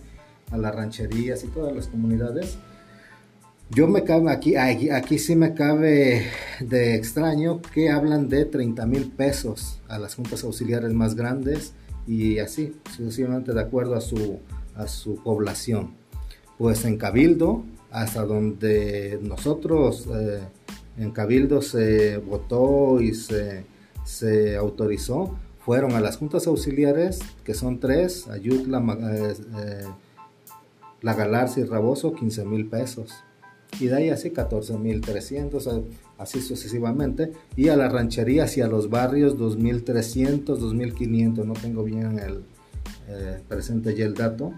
a 0.51 0.57
las 0.57 0.75
rancherías 0.75 1.45
y 1.45 1.49
todas 1.49 1.75
las 1.75 1.89
comunidades, 1.89 2.59
yo 3.71 3.89
me 3.89 4.05
cabe 4.05 4.31
aquí, 4.31 4.57
aquí, 4.57 4.91
aquí 4.91 5.19
sí 5.19 5.37
me 5.37 5.55
cabe 5.55 6.27
de 6.61 6.95
extraño 6.95 7.61
que 7.63 7.91
hablan 7.91 8.29
de 8.29 8.45
30 8.45 8.87
mil 8.87 9.11
pesos 9.11 9.81
a 9.89 9.99
las 9.99 10.15
juntas 10.15 10.45
auxiliares 10.45 10.93
más 10.93 11.15
grandes 11.15 11.73
y 12.07 12.39
así, 12.39 12.77
sucesivamente 12.95 13.53
de 13.53 13.61
acuerdo 13.61 13.95
a 13.95 14.01
su, 14.01 14.39
a 14.77 14.87
su 14.87 15.17
población. 15.17 15.95
Pues 16.59 16.85
en 16.85 16.99
Cabildo 16.99 17.65
hasta 17.91 18.25
donde 18.25 19.19
nosotros 19.23 20.09
eh, 20.13 20.41
en 20.99 21.13
Cabildo 21.13 21.63
se 21.63 22.19
votó 22.19 23.01
y 23.01 23.15
se, 23.15 23.65
se, 24.05 24.57
autorizó, 24.57 25.39
fueron 25.61 25.93
a 25.93 26.01
las 26.01 26.17
juntas 26.17 26.47
auxiliares, 26.49 27.21
que 27.45 27.55
son 27.55 27.79
tres, 27.79 28.27
Ayutla, 28.29 28.79
eh, 28.79 29.35
eh, 29.57 29.85
La 31.05 31.15
Galarza 31.15 31.61
y 31.61 31.65
Raboso, 31.65 32.15
15 32.15 32.45
mil 32.45 32.67
pesos. 32.67 33.13
Y 33.79 33.87
de 33.87 33.95
ahí 33.95 34.11
así 34.11 34.33
14 34.33 34.77
mil 34.79 35.01
300, 35.01 35.69
así 36.19 36.41
sucesivamente. 36.41 37.33
Y 37.55 37.69
a 37.69 37.77
las 37.77 37.93
rancherías 37.93 38.57
y 38.57 38.63
a 38.63 38.67
los 38.67 38.91
barrios 38.91 39.39
2.300, 39.39 40.45
2.500, 40.45 41.45
no 41.45 41.53
tengo 41.53 41.85
bien 41.85 42.19
el 42.19 42.43
presente 43.49 43.95
ya 43.95 44.07
el 44.07 44.15
dato 44.15 44.55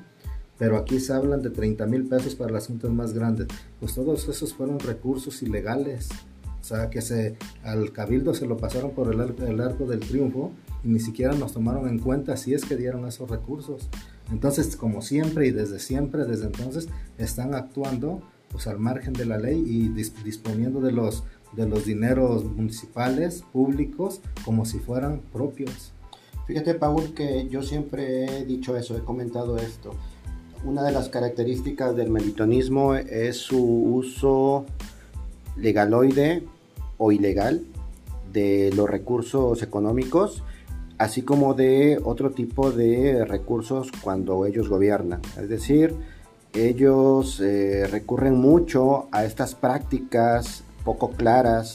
pero 0.58 0.76
aquí 0.78 1.00
se 1.00 1.12
hablan 1.12 1.42
de 1.42 1.50
30 1.50 1.86
mil 1.86 2.04
pesos 2.06 2.34
para 2.34 2.52
las 2.52 2.66
juntas 2.66 2.90
más 2.90 3.12
grandes. 3.12 3.48
Pues 3.78 3.94
todos 3.94 4.28
esos 4.28 4.54
fueron 4.54 4.80
recursos 4.80 5.42
ilegales. 5.42 6.08
O 6.60 6.64
sea, 6.64 6.90
que 6.90 7.00
se, 7.00 7.36
al 7.62 7.92
cabildo 7.92 8.34
se 8.34 8.46
lo 8.46 8.56
pasaron 8.56 8.90
por 8.90 9.12
el, 9.12 9.20
el 9.20 9.60
arco 9.60 9.86
del 9.86 10.00
triunfo 10.00 10.50
y 10.82 10.88
ni 10.88 10.98
siquiera 10.98 11.34
nos 11.34 11.52
tomaron 11.52 11.88
en 11.88 11.98
cuenta 11.98 12.36
si 12.36 12.54
es 12.54 12.64
que 12.64 12.76
dieron 12.76 13.06
esos 13.06 13.30
recursos. 13.30 13.88
Entonces, 14.30 14.76
como 14.76 15.02
siempre 15.02 15.46
y 15.46 15.50
desde 15.50 15.78
siempre, 15.78 16.24
desde 16.24 16.46
entonces, 16.46 16.88
están 17.18 17.54
actuando 17.54 18.22
pues 18.48 18.66
al 18.66 18.78
margen 18.78 19.12
de 19.12 19.26
la 19.26 19.38
ley 19.38 19.62
y 19.66 19.88
disponiendo 19.88 20.80
de 20.80 20.92
los, 20.92 21.24
de 21.52 21.68
los 21.68 21.84
dineros 21.84 22.44
municipales, 22.44 23.44
públicos, 23.52 24.20
como 24.44 24.64
si 24.64 24.78
fueran 24.78 25.20
propios. 25.32 25.92
Fíjate, 26.46 26.74
Paul, 26.74 27.12
que 27.14 27.48
yo 27.48 27.62
siempre 27.62 28.24
he 28.24 28.44
dicho 28.44 28.76
eso, 28.76 28.96
he 28.96 29.00
comentado 29.00 29.56
esto 29.58 29.94
una 30.66 30.82
de 30.82 30.92
las 30.92 31.08
características 31.08 31.96
del 31.96 32.10
melitonismo 32.10 32.94
es 32.94 33.36
su 33.36 33.62
uso 33.62 34.66
legaloide 35.56 36.42
o 36.98 37.12
ilegal 37.12 37.62
de 38.32 38.72
los 38.74 38.88
recursos 38.88 39.62
económicos, 39.62 40.42
así 40.98 41.22
como 41.22 41.54
de 41.54 42.00
otro 42.02 42.30
tipo 42.30 42.70
de 42.70 43.24
recursos 43.24 43.90
cuando 44.02 44.46
ellos 44.46 44.68
gobiernan. 44.68 45.20
Es 45.38 45.48
decir, 45.48 45.94
ellos 46.54 47.40
eh, 47.40 47.86
recurren 47.90 48.34
mucho 48.34 49.08
a 49.12 49.24
estas 49.24 49.54
prácticas 49.54 50.64
poco 50.84 51.10
claras, 51.10 51.74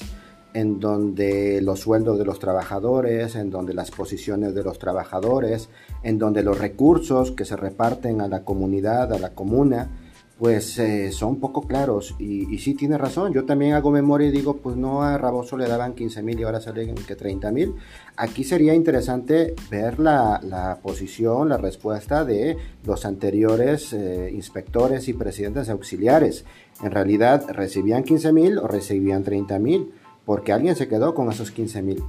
en 0.53 0.79
donde 0.79 1.61
los 1.61 1.79
sueldos 1.79 2.17
de 2.17 2.25
los 2.25 2.39
trabajadores, 2.39 3.35
en 3.35 3.51
donde 3.51 3.73
las 3.73 3.91
posiciones 3.91 4.53
de 4.53 4.63
los 4.63 4.79
trabajadores, 4.79 5.69
en 6.03 6.17
donde 6.17 6.43
los 6.43 6.59
recursos 6.59 7.31
que 7.31 7.45
se 7.45 7.55
reparten 7.55 8.21
a 8.21 8.27
la 8.27 8.43
comunidad, 8.43 9.13
a 9.13 9.19
la 9.19 9.33
comuna, 9.33 9.89
pues 10.41 10.79
eh, 10.79 11.11
son 11.11 11.35
poco 11.35 11.61
claros. 11.67 12.15
Y, 12.17 12.57
sí 12.57 12.73
tiene 12.73 12.97
razón, 12.97 13.31
yo 13.31 13.45
también 13.45 13.73
hago 13.73 13.91
memoria 13.91 14.27
y 14.27 14.31
digo, 14.31 14.57
pues 14.57 14.75
no 14.75 15.03
a 15.03 15.15
Raboso 15.19 15.55
le 15.55 15.67
daban 15.67 15.93
15 15.93 16.23
mil 16.23 16.39
y 16.39 16.41
ahora 16.41 16.59
salen 16.59 16.95
que 16.95 17.15
30 17.15 17.51
mil. 17.51 17.75
Aquí 18.17 18.43
sería 18.43 18.73
interesante 18.73 19.53
ver 19.69 19.99
la, 19.99 20.79
posición, 20.81 21.49
la 21.49 21.57
respuesta 21.57 22.25
de 22.25 22.57
los 22.85 23.05
anteriores 23.05 23.93
eh, 23.93 24.31
inspectores 24.33 25.07
y 25.09 25.13
presidentes 25.13 25.69
auxiliares. 25.69 26.43
En 26.81 26.89
realidad, 26.89 27.45
¿recibían 27.49 28.03
15 28.03 28.33
mil 28.33 28.57
o 28.57 28.67
recibían 28.67 29.23
30 29.23 29.59
mil? 29.59 29.93
porque 30.25 30.53
alguien 30.53 30.75
se 30.75 30.87
quedó 30.87 31.13
con 31.13 31.31
esos 31.31 31.51
15 31.51 31.81
mil 31.81 32.03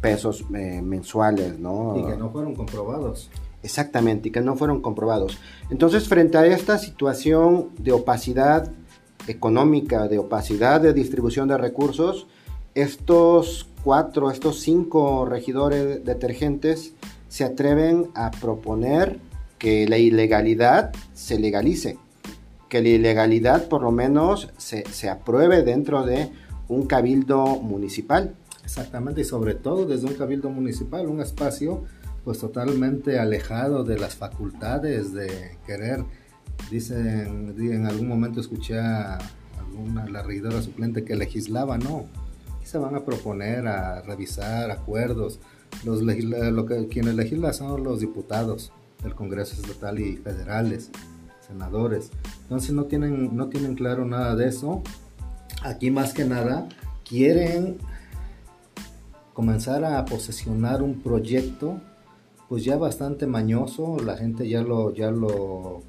pesos 0.00 0.44
eh, 0.54 0.80
mensuales, 0.82 1.58
¿no? 1.58 1.96
Y 1.98 2.04
que 2.04 2.16
no 2.16 2.30
fueron 2.30 2.54
comprobados. 2.54 3.28
Exactamente, 3.66 4.28
y 4.28 4.30
que 4.30 4.40
no 4.42 4.54
fueron 4.54 4.80
comprobados. 4.80 5.38
Entonces, 5.70 6.06
frente 6.06 6.38
a 6.38 6.46
esta 6.46 6.78
situación 6.78 7.70
de 7.78 7.90
opacidad 7.90 8.70
económica, 9.26 10.06
de 10.06 10.18
opacidad 10.18 10.80
de 10.80 10.92
distribución 10.92 11.48
de 11.48 11.58
recursos, 11.58 12.28
estos 12.76 13.68
cuatro, 13.82 14.30
estos 14.30 14.60
cinco 14.60 15.26
regidores 15.26 16.04
detergentes 16.04 16.92
se 17.28 17.42
atreven 17.42 18.06
a 18.14 18.30
proponer 18.30 19.18
que 19.58 19.88
la 19.88 19.98
ilegalidad 19.98 20.92
se 21.12 21.40
legalice, 21.40 21.98
que 22.68 22.82
la 22.82 22.90
ilegalidad 22.90 23.66
por 23.66 23.82
lo 23.82 23.90
menos 23.90 24.48
se, 24.58 24.84
se 24.92 25.10
apruebe 25.10 25.64
dentro 25.64 26.06
de 26.06 26.30
un 26.68 26.86
cabildo 26.86 27.46
municipal. 27.46 28.36
Exactamente, 28.62 29.22
y 29.22 29.24
sobre 29.24 29.54
todo 29.54 29.86
desde 29.86 30.06
un 30.06 30.14
cabildo 30.14 30.50
municipal, 30.50 31.08
un 31.08 31.20
espacio 31.20 31.82
pues 32.26 32.40
totalmente 32.40 33.20
alejado 33.20 33.84
de 33.84 34.00
las 34.00 34.16
facultades 34.16 35.12
de 35.12 35.58
querer, 35.64 36.02
dicen, 36.72 37.54
en 37.56 37.86
algún 37.86 38.08
momento 38.08 38.40
escuché 38.40 38.80
a 38.80 39.16
alguna, 39.60 40.06
la 40.08 40.24
regidora 40.24 40.60
suplente 40.60 41.04
que 41.04 41.14
legislaba, 41.14 41.78
no, 41.78 42.06
se 42.64 42.78
van 42.78 42.96
a 42.96 43.04
proponer 43.04 43.68
a 43.68 44.02
revisar 44.02 44.72
acuerdos, 44.72 45.38
los 45.84 46.02
lo 46.02 46.66
que, 46.66 46.88
quienes 46.88 47.14
legislan 47.14 47.54
son 47.54 47.84
los 47.84 48.00
diputados 48.00 48.72
del 49.04 49.14
Congreso 49.14 49.54
Estatal 49.54 50.00
y 50.00 50.16
federales, 50.16 50.90
senadores, 51.46 52.10
entonces 52.42 52.72
no 52.72 52.86
tienen, 52.86 53.36
no 53.36 53.50
tienen 53.50 53.76
claro 53.76 54.04
nada 54.04 54.34
de 54.34 54.48
eso, 54.48 54.82
aquí 55.62 55.92
más 55.92 56.12
que 56.12 56.24
nada 56.24 56.68
quieren 57.08 57.78
comenzar 59.32 59.84
a 59.84 60.04
posesionar 60.04 60.82
un 60.82 61.00
proyecto 61.00 61.80
pues 62.48 62.64
ya 62.64 62.76
bastante 62.76 63.26
mañoso, 63.26 63.98
la 63.98 64.16
gente 64.16 64.48
ya 64.48 64.62
lo, 64.62 64.94
ya 64.94 65.10
lo 65.10 65.82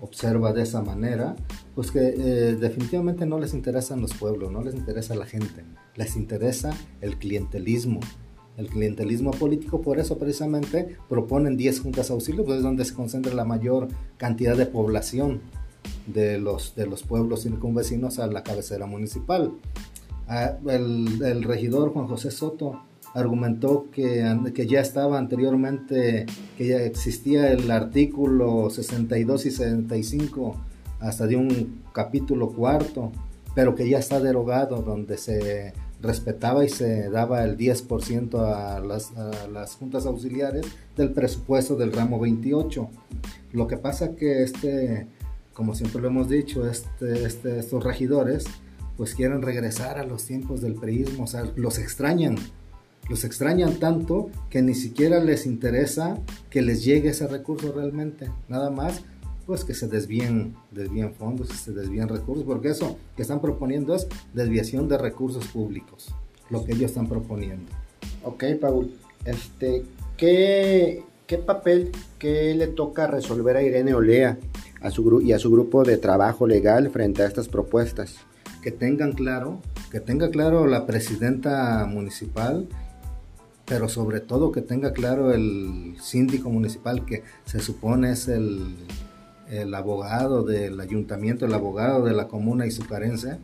observa 0.00 0.52
de 0.52 0.62
esa 0.62 0.82
manera, 0.82 1.36
pues 1.74 1.90
que 1.90 2.00
eh, 2.00 2.56
definitivamente 2.56 3.26
no 3.26 3.38
les 3.38 3.54
interesan 3.54 4.00
los 4.00 4.14
pueblos, 4.14 4.52
no 4.52 4.62
les 4.62 4.74
interesa 4.74 5.14
la 5.14 5.26
gente, 5.26 5.64
les 5.94 6.16
interesa 6.16 6.74
el 7.00 7.18
clientelismo, 7.18 8.00
el 8.56 8.68
clientelismo 8.68 9.30
político, 9.32 9.82
por 9.82 9.98
eso 9.98 10.18
precisamente 10.18 10.96
proponen 11.08 11.56
10 11.56 11.80
juntas 11.80 12.10
auxilio, 12.10 12.44
pues 12.44 12.58
es 12.58 12.62
donde 12.62 12.84
se 12.84 12.94
concentra 12.94 13.34
la 13.34 13.44
mayor 13.44 13.88
cantidad 14.16 14.56
de 14.56 14.66
población 14.66 15.40
de 16.06 16.38
los, 16.38 16.74
de 16.74 16.86
los 16.86 17.02
pueblos 17.02 17.42
circunvecinos 17.42 18.18
a 18.18 18.26
la 18.26 18.42
cabecera 18.42 18.86
municipal. 18.86 19.52
Ah, 20.28 20.56
el, 20.68 21.44
regidor 21.44 21.92
Juan 21.92 22.08
José 22.08 22.30
Soto 22.30 22.80
argumentó 23.16 23.88
que, 23.90 24.24
que, 24.54 24.66
ya 24.66 24.80
estaba 24.80 25.18
anteriormente, 25.18 26.26
que 26.56 26.66
ya 26.66 26.78
existía 26.78 27.50
el 27.50 27.70
artículo 27.70 28.70
62 28.70 29.46
y 29.46 29.50
65 29.50 30.56
hasta 31.00 31.26
de 31.26 31.36
un 31.36 31.82
capítulo 31.92 32.50
cuarto, 32.50 33.12
pero 33.54 33.74
que 33.74 33.88
ya 33.88 33.98
está 33.98 34.20
derogado, 34.20 34.82
donde 34.82 35.16
se 35.18 35.72
respetaba 36.02 36.64
y 36.64 36.68
se 36.68 37.08
daba 37.08 37.42
el 37.42 37.56
10% 37.56 38.38
a 38.38 38.80
las, 38.80 39.12
las 39.50 39.76
juntas 39.76 40.04
auxiliares 40.06 40.66
del 40.96 41.12
presupuesto 41.12 41.74
del 41.74 41.92
ramo 41.92 42.20
28. 42.20 42.88
Lo 43.52 43.66
que 43.66 43.78
pasa 43.78 44.14
que 44.14 44.42
este 44.42 45.06
como 45.56 45.74
siempre 45.74 46.02
lo 46.02 46.08
hemos 46.08 46.28
dicho, 46.28 46.68
este, 46.68 47.24
este, 47.24 47.58
estos 47.58 47.82
regidores 47.82 48.44
pues 48.98 49.14
quieren 49.14 49.40
regresar 49.40 49.98
a 49.98 50.04
los 50.04 50.24
tiempos 50.26 50.60
del 50.60 50.74
priismo, 50.74 51.24
o 51.24 51.26
sea, 51.26 51.50
los 51.56 51.78
extrañan, 51.78 52.36
los 53.08 53.24
extrañan 53.24 53.74
tanto 53.74 54.30
que 54.50 54.62
ni 54.62 54.74
siquiera 54.74 55.22
les 55.22 55.46
interesa 55.46 56.18
que 56.50 56.62
les 56.62 56.84
llegue 56.84 57.10
ese 57.10 57.26
recurso 57.26 57.72
realmente, 57.72 58.30
nada 58.48 58.70
más 58.70 59.02
pues 59.46 59.64
que 59.64 59.74
se 59.74 59.86
desvíen, 59.86 60.56
desvíen 60.72 61.14
fondos, 61.14 61.48
que 61.48 61.54
se 61.54 61.72
desvíen 61.72 62.08
recursos, 62.08 62.44
porque 62.44 62.70
eso 62.70 62.98
que 63.14 63.22
están 63.22 63.40
proponiendo 63.40 63.94
es 63.94 64.08
desviación 64.34 64.88
de 64.88 64.98
recursos 64.98 65.46
públicos, 65.46 66.12
lo 66.50 66.64
que 66.64 66.72
ellos 66.72 66.90
están 66.90 67.08
proponiendo. 67.08 67.70
Ok, 68.24 68.42
Paul, 68.60 68.92
este, 69.24 69.84
¿qué, 70.16 71.04
qué 71.28 71.38
papel, 71.38 71.92
qué 72.18 72.54
le 72.56 72.66
toca 72.66 73.06
resolver 73.06 73.56
a 73.56 73.62
Irene 73.62 73.94
Olea 73.94 74.36
a 74.80 74.90
su, 74.90 75.22
y 75.22 75.32
a 75.32 75.38
su 75.38 75.48
grupo 75.52 75.84
de 75.84 75.96
trabajo 75.96 76.48
legal 76.48 76.90
frente 76.90 77.22
a 77.22 77.26
estas 77.26 77.46
propuestas. 77.46 78.16
Que 78.62 78.72
tengan 78.72 79.12
claro 79.12 79.60
que 79.90 80.00
tenga 80.00 80.30
claro 80.30 80.66
la 80.66 80.86
presidenta 80.86 81.86
municipal, 81.86 82.66
pero 83.66 83.88
sobre 83.88 84.20
todo 84.20 84.52
que 84.52 84.62
tenga 84.62 84.92
claro 84.92 85.32
el 85.32 85.96
síndico 86.00 86.50
municipal 86.50 87.04
que 87.04 87.24
se 87.44 87.58
supone 87.60 88.12
es 88.12 88.28
el, 88.28 88.76
el 89.48 89.74
abogado 89.74 90.44
del 90.44 90.80
ayuntamiento, 90.80 91.46
el 91.46 91.54
abogado 91.54 92.04
de 92.04 92.14
la 92.14 92.28
comuna 92.28 92.66
y 92.66 92.70
su 92.70 92.86
carencia, 92.86 93.38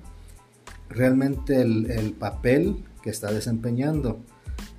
realmente 0.89 1.61
el, 1.61 1.91
el 1.91 2.13
papel 2.13 2.85
que 3.03 3.11
está 3.11 3.33
desempeñando. 3.33 4.21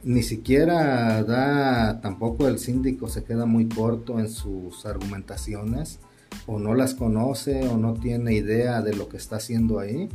Ni 0.04 0.24
siquiera 0.24 1.24
da, 1.24 2.02
tampoco 2.02 2.48
el 2.48 2.58
síndico 2.60 3.08
se 3.08 3.24
queda 3.24 3.46
muy 3.46 3.68
corto 3.68 4.20
en 4.20 4.30
sus 4.30 4.86
argumentaciones, 4.86 6.00
o 6.46 6.60
no 6.60 6.74
las 6.74 6.94
conoce, 6.94 7.68
o 7.68 7.78
no 7.78 7.94
tiene 7.94 8.34
idea 8.34 8.82
de 8.82 8.96
lo 8.96 9.08
que 9.08 9.18
está 9.18 9.38
haciendo 9.38 9.80
ahí, 9.80 10.10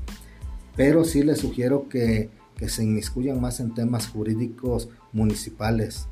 pero 0.77 1.05
sí 1.05 1.23
le 1.23 1.37
sugiero 1.37 1.89
que, 1.89 2.31
que 2.57 2.69
se 2.69 2.83
inmiscuyan 2.83 3.41
más 3.41 3.61
en 3.61 3.75
temas 3.75 4.09
jurídicos 4.09 4.89
municipales, 5.13 6.09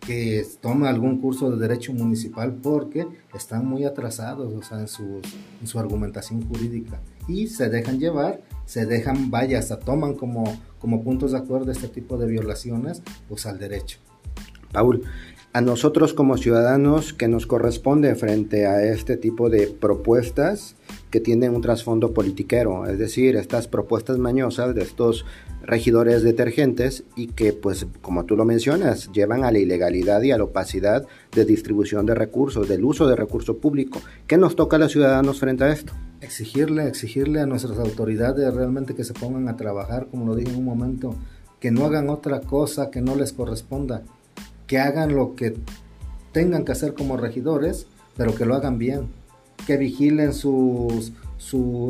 que 0.00 0.46
tome 0.60 0.88
algún 0.88 1.20
curso 1.20 1.50
de 1.50 1.58
derecho 1.58 1.92
municipal 1.92 2.54
porque 2.54 3.06
están 3.34 3.66
muy 3.66 3.84
atrasados 3.84 4.72
en, 4.72 5.20
en 5.60 5.66
su 5.66 5.78
argumentación 5.78 6.46
jurídica 6.48 7.00
y 7.28 7.46
se 7.46 7.68
dejan 7.68 7.98
llevar, 7.98 8.40
se 8.64 8.86
dejan, 8.86 9.30
vaya, 9.30 9.58
hasta 9.58 9.78
toman 9.78 10.14
como, 10.14 10.44
como 10.78 11.02
puntos 11.02 11.32
de 11.32 11.38
acuerdo 11.38 11.70
este 11.70 11.88
tipo 11.88 12.16
de 12.16 12.26
violaciones, 12.26 13.02
pues 13.28 13.46
al 13.46 13.58
derecho. 13.58 13.98
Paul, 14.72 15.02
a 15.52 15.60
nosotros 15.60 16.14
como 16.14 16.36
ciudadanos 16.36 17.12
que 17.12 17.26
nos 17.26 17.46
corresponde 17.46 18.14
frente 18.14 18.66
a 18.66 18.84
este 18.84 19.16
tipo 19.16 19.50
de 19.50 19.66
propuestas 19.66 20.76
que 21.10 21.18
tienen 21.18 21.56
un 21.56 21.60
trasfondo 21.60 22.14
politiquero, 22.14 22.86
es 22.86 22.98
decir, 22.98 23.34
estas 23.34 23.66
propuestas 23.66 24.18
mañosas 24.18 24.76
de 24.76 24.82
estos 24.82 25.26
regidores 25.62 26.22
detergentes 26.22 27.02
y 27.16 27.28
que, 27.28 27.52
pues, 27.52 27.86
como 28.00 28.26
tú 28.26 28.36
lo 28.36 28.44
mencionas, 28.44 29.10
llevan 29.12 29.42
a 29.42 29.50
la 29.50 29.58
ilegalidad 29.58 30.22
y 30.22 30.30
a 30.30 30.38
la 30.38 30.44
opacidad 30.44 31.06
de 31.32 31.44
distribución 31.44 32.06
de 32.06 32.14
recursos, 32.14 32.68
del 32.68 32.84
uso 32.84 33.08
de 33.08 33.16
recurso 33.16 33.58
público. 33.58 34.00
¿Qué 34.28 34.38
nos 34.38 34.54
toca 34.54 34.76
a 34.76 34.78
los 34.78 34.92
ciudadanos 34.92 35.40
frente 35.40 35.64
a 35.64 35.72
esto? 35.72 35.92
Exigirle, 36.20 36.86
exigirle 36.86 37.40
a 37.40 37.46
nuestras 37.46 37.78
autoridades 37.78 38.54
realmente 38.54 38.94
que 38.94 39.04
se 39.04 39.14
pongan 39.14 39.48
a 39.48 39.56
trabajar, 39.56 40.06
como 40.08 40.26
lo 40.26 40.36
dije 40.36 40.52
en 40.52 40.58
un 40.58 40.64
momento, 40.64 41.16
que 41.58 41.72
no 41.72 41.86
hagan 41.86 42.08
otra 42.08 42.40
cosa 42.40 42.90
que 42.90 43.00
no 43.00 43.16
les 43.16 43.32
corresponda 43.32 44.04
que 44.70 44.78
hagan 44.78 45.16
lo 45.16 45.34
que 45.34 45.56
tengan 46.30 46.64
que 46.64 46.70
hacer 46.70 46.94
como 46.94 47.16
regidores, 47.16 47.88
pero 48.16 48.36
que 48.36 48.46
lo 48.46 48.54
hagan 48.54 48.78
bien, 48.78 49.08
que 49.66 49.76
vigilen 49.76 50.32
sus, 50.32 51.12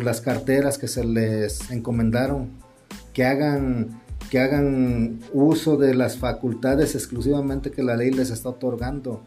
las 0.03 0.23
carteras 0.23 0.79
que 0.79 0.89
se 0.89 1.05
les 1.05 1.71
encomendaron, 1.71 2.49
que 3.13 3.27
hagan, 3.27 4.01
que 4.31 4.41
hagan 4.41 5.21
uso 5.35 5.77
de 5.77 5.93
las 5.93 6.17
facultades 6.17 6.95
exclusivamente 6.95 7.71
que 7.71 7.83
la 7.83 7.97
ley 7.97 8.13
les 8.13 8.31
está 8.31 8.49
otorgando, 8.49 9.25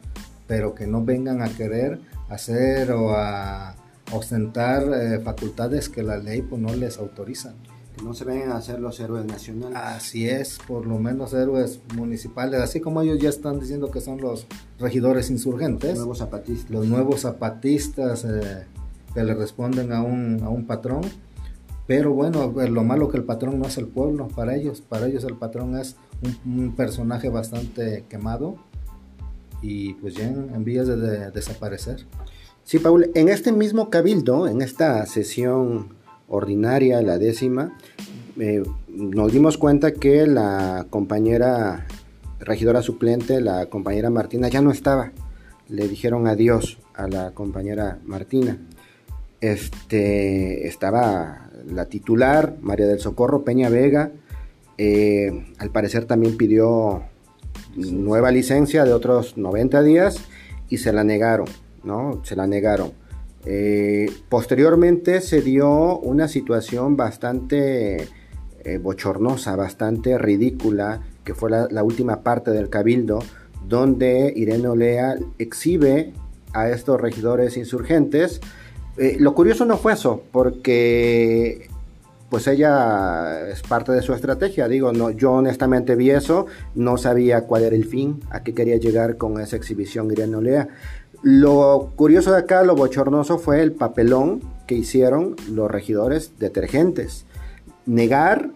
pero 0.48 0.74
que 0.74 0.88
no 0.88 1.06
vengan 1.06 1.44
a 1.44 1.50
querer 1.50 2.00
hacer 2.30 2.92
o 2.92 3.16
a 3.16 3.76
ostentar 4.12 4.84
eh, 4.96 5.20
facultades 5.20 5.90
que 5.90 6.02
la 6.02 6.18
ley 6.18 6.42
pues, 6.42 6.60
no 6.60 6.74
les 6.74 6.98
autoriza 6.98 7.54
que 7.96 8.04
no 8.04 8.14
se 8.14 8.26
vengan 8.26 8.52
a 8.52 8.58
hacer 8.58 8.80
los 8.80 9.00
héroes 9.00 9.26
nacionales. 9.26 9.78
Así 9.78 10.28
es, 10.28 10.60
por 10.68 10.86
lo 10.86 10.98
menos 11.00 11.34
héroes 11.34 11.80
municipales, 11.96 12.60
así 12.60 12.80
como 12.80 13.02
ellos 13.02 13.20
ya 13.20 13.30
están 13.30 13.60
diciendo 13.60 13.92
que 13.92 14.02
son 14.02 14.20
los 14.22 14.48
regidores 14.80 15.30
insurgentes. 15.30 15.92
Los 15.92 16.00
nuevos 16.00 16.18
zapatistas. 16.20 16.72
Los 16.72 16.88
nuevos 16.88 17.22
zapatistas 17.22 18.26
eh, 18.26 18.66
que 19.14 19.24
le 19.24 19.34
responden 19.34 19.92
a 19.92 20.02
un, 20.02 20.42
a 20.44 20.50
un 20.50 20.66
patrón. 20.66 21.02
Pero 21.86 22.14
bueno, 22.14 22.52
pues, 22.52 22.70
lo 22.70 22.84
malo 22.84 23.10
que 23.10 23.18
el 23.18 23.24
patrón 23.24 23.60
no 23.60 23.68
es 23.68 23.78
el 23.78 23.88
pueblo, 23.88 24.28
para 24.30 24.56
ellos, 24.56 24.82
para 24.82 25.08
ellos 25.08 25.24
el 25.26 25.36
patrón 25.36 25.78
es 25.78 25.98
un, 26.46 26.74
personaje 26.76 27.30
bastante 27.30 28.06
quemado 28.08 28.56
y 29.62 29.94
pues 29.96 30.16
ya 30.16 30.26
en, 30.26 30.64
vías 30.64 30.88
de 30.88 31.32
desaparecer. 31.32 32.06
Sí, 32.64 32.80
Paul, 32.80 33.12
en 33.14 33.28
este 33.28 33.52
mismo 33.52 33.90
cabildo, 33.90 34.48
en 34.48 34.62
esta 34.62 35.06
sesión 35.06 35.90
ordinaria, 36.34 37.02
la 37.02 37.18
décima, 37.18 37.78
eh, 38.40 38.64
nos 38.88 39.32
dimos 39.32 39.58
cuenta 39.58 39.94
que 39.94 40.26
la 40.26 40.88
compañera 40.90 41.86
regidora 42.40 42.82
suplente, 42.82 43.42
la 43.42 43.68
compañera 43.68 44.10
Martina, 44.10 44.48
ya 44.48 44.62
no 44.62 44.72
estaba. 44.72 45.12
Le 45.70 45.88
dijeron 45.88 46.28
adiós 46.28 46.80
a 46.94 47.08
la 47.08 47.32
compañera 47.32 48.00
Martina. 48.06 48.58
Este, 49.40 50.68
estaba 50.68 51.50
la 51.68 51.86
titular, 51.86 52.58
María 52.62 52.88
del 52.88 53.00
Socorro 53.00 53.44
Peña 53.44 53.70
Vega. 53.70 54.12
Eh, 54.78 55.54
al 55.60 55.70
parecer 55.70 56.06
también 56.06 56.36
pidió 56.36 57.04
nueva 57.76 58.32
licencia 58.32 58.86
de 58.86 58.94
otros 58.94 59.38
90 59.38 59.84
días 59.84 60.18
y 60.70 60.78
se 60.78 60.92
la 60.92 61.04
negaron, 61.04 61.48
¿no? 61.84 62.22
Se 62.24 62.36
la 62.36 62.48
negaron. 62.48 62.94
Eh, 63.46 64.10
posteriormente 64.30 65.22
se 65.22 65.42
dio 65.42 66.00
una 66.00 66.28
situación 66.28 66.96
bastante 66.96 68.08
eh, 68.64 68.78
bochornosa, 68.78 69.56
bastante 69.56 70.18
ridícula, 70.18 71.02
que 71.24 71.34
fue 71.34 71.50
la, 71.50 71.84
última 71.84 72.22
parte 72.22 72.52
del 72.52 72.70
cabildo, 72.70 73.20
donde 73.68 74.32
Irene 74.36 74.68
Olea 74.68 75.16
exhibe 75.38 76.14
a 76.54 76.70
estos 76.70 77.00
regidores 77.00 77.58
insurgentes. 77.58 78.40
Eh, 78.98 79.18
lo 79.20 79.34
curioso 79.34 79.66
no 79.66 79.78
fue 79.78 79.94
eso, 79.94 80.24
porque 80.32 81.70
pues 82.30 82.48
ella 82.48 83.50
es 83.50 83.62
parte 83.62 83.92
de 83.92 84.02
su 84.02 84.14
estrategia. 84.14 84.68
Digo, 84.68 84.92
no, 84.94 85.12
yo 85.12 85.34
honestamente 85.34 85.96
vi 85.96 86.10
eso, 86.12 86.48
no 86.74 86.98
sabía 86.98 87.42
cuál 87.42 87.64
era 87.64 87.76
el 87.76 87.86
fin, 87.86 88.22
a 88.32 88.44
qué 88.44 88.54
quería 88.54 88.78
llegar 88.78 89.18
con 89.18 89.40
esa 89.40 89.56
exhibición 89.56 90.10
Irene 90.12 90.38
Olea. 90.38 90.70
Lo 91.24 91.94
curioso 91.96 92.34
de 92.34 92.40
acá, 92.40 92.64
lo 92.64 92.76
bochornoso 92.76 93.40
fue 93.40 93.62
el 93.62 93.72
papelón 93.72 94.42
que 94.68 94.76
hicieron 94.76 95.38
los 95.50 95.72
regidores 95.72 96.34
detergentes. 96.38 97.26
Negar 97.86 98.52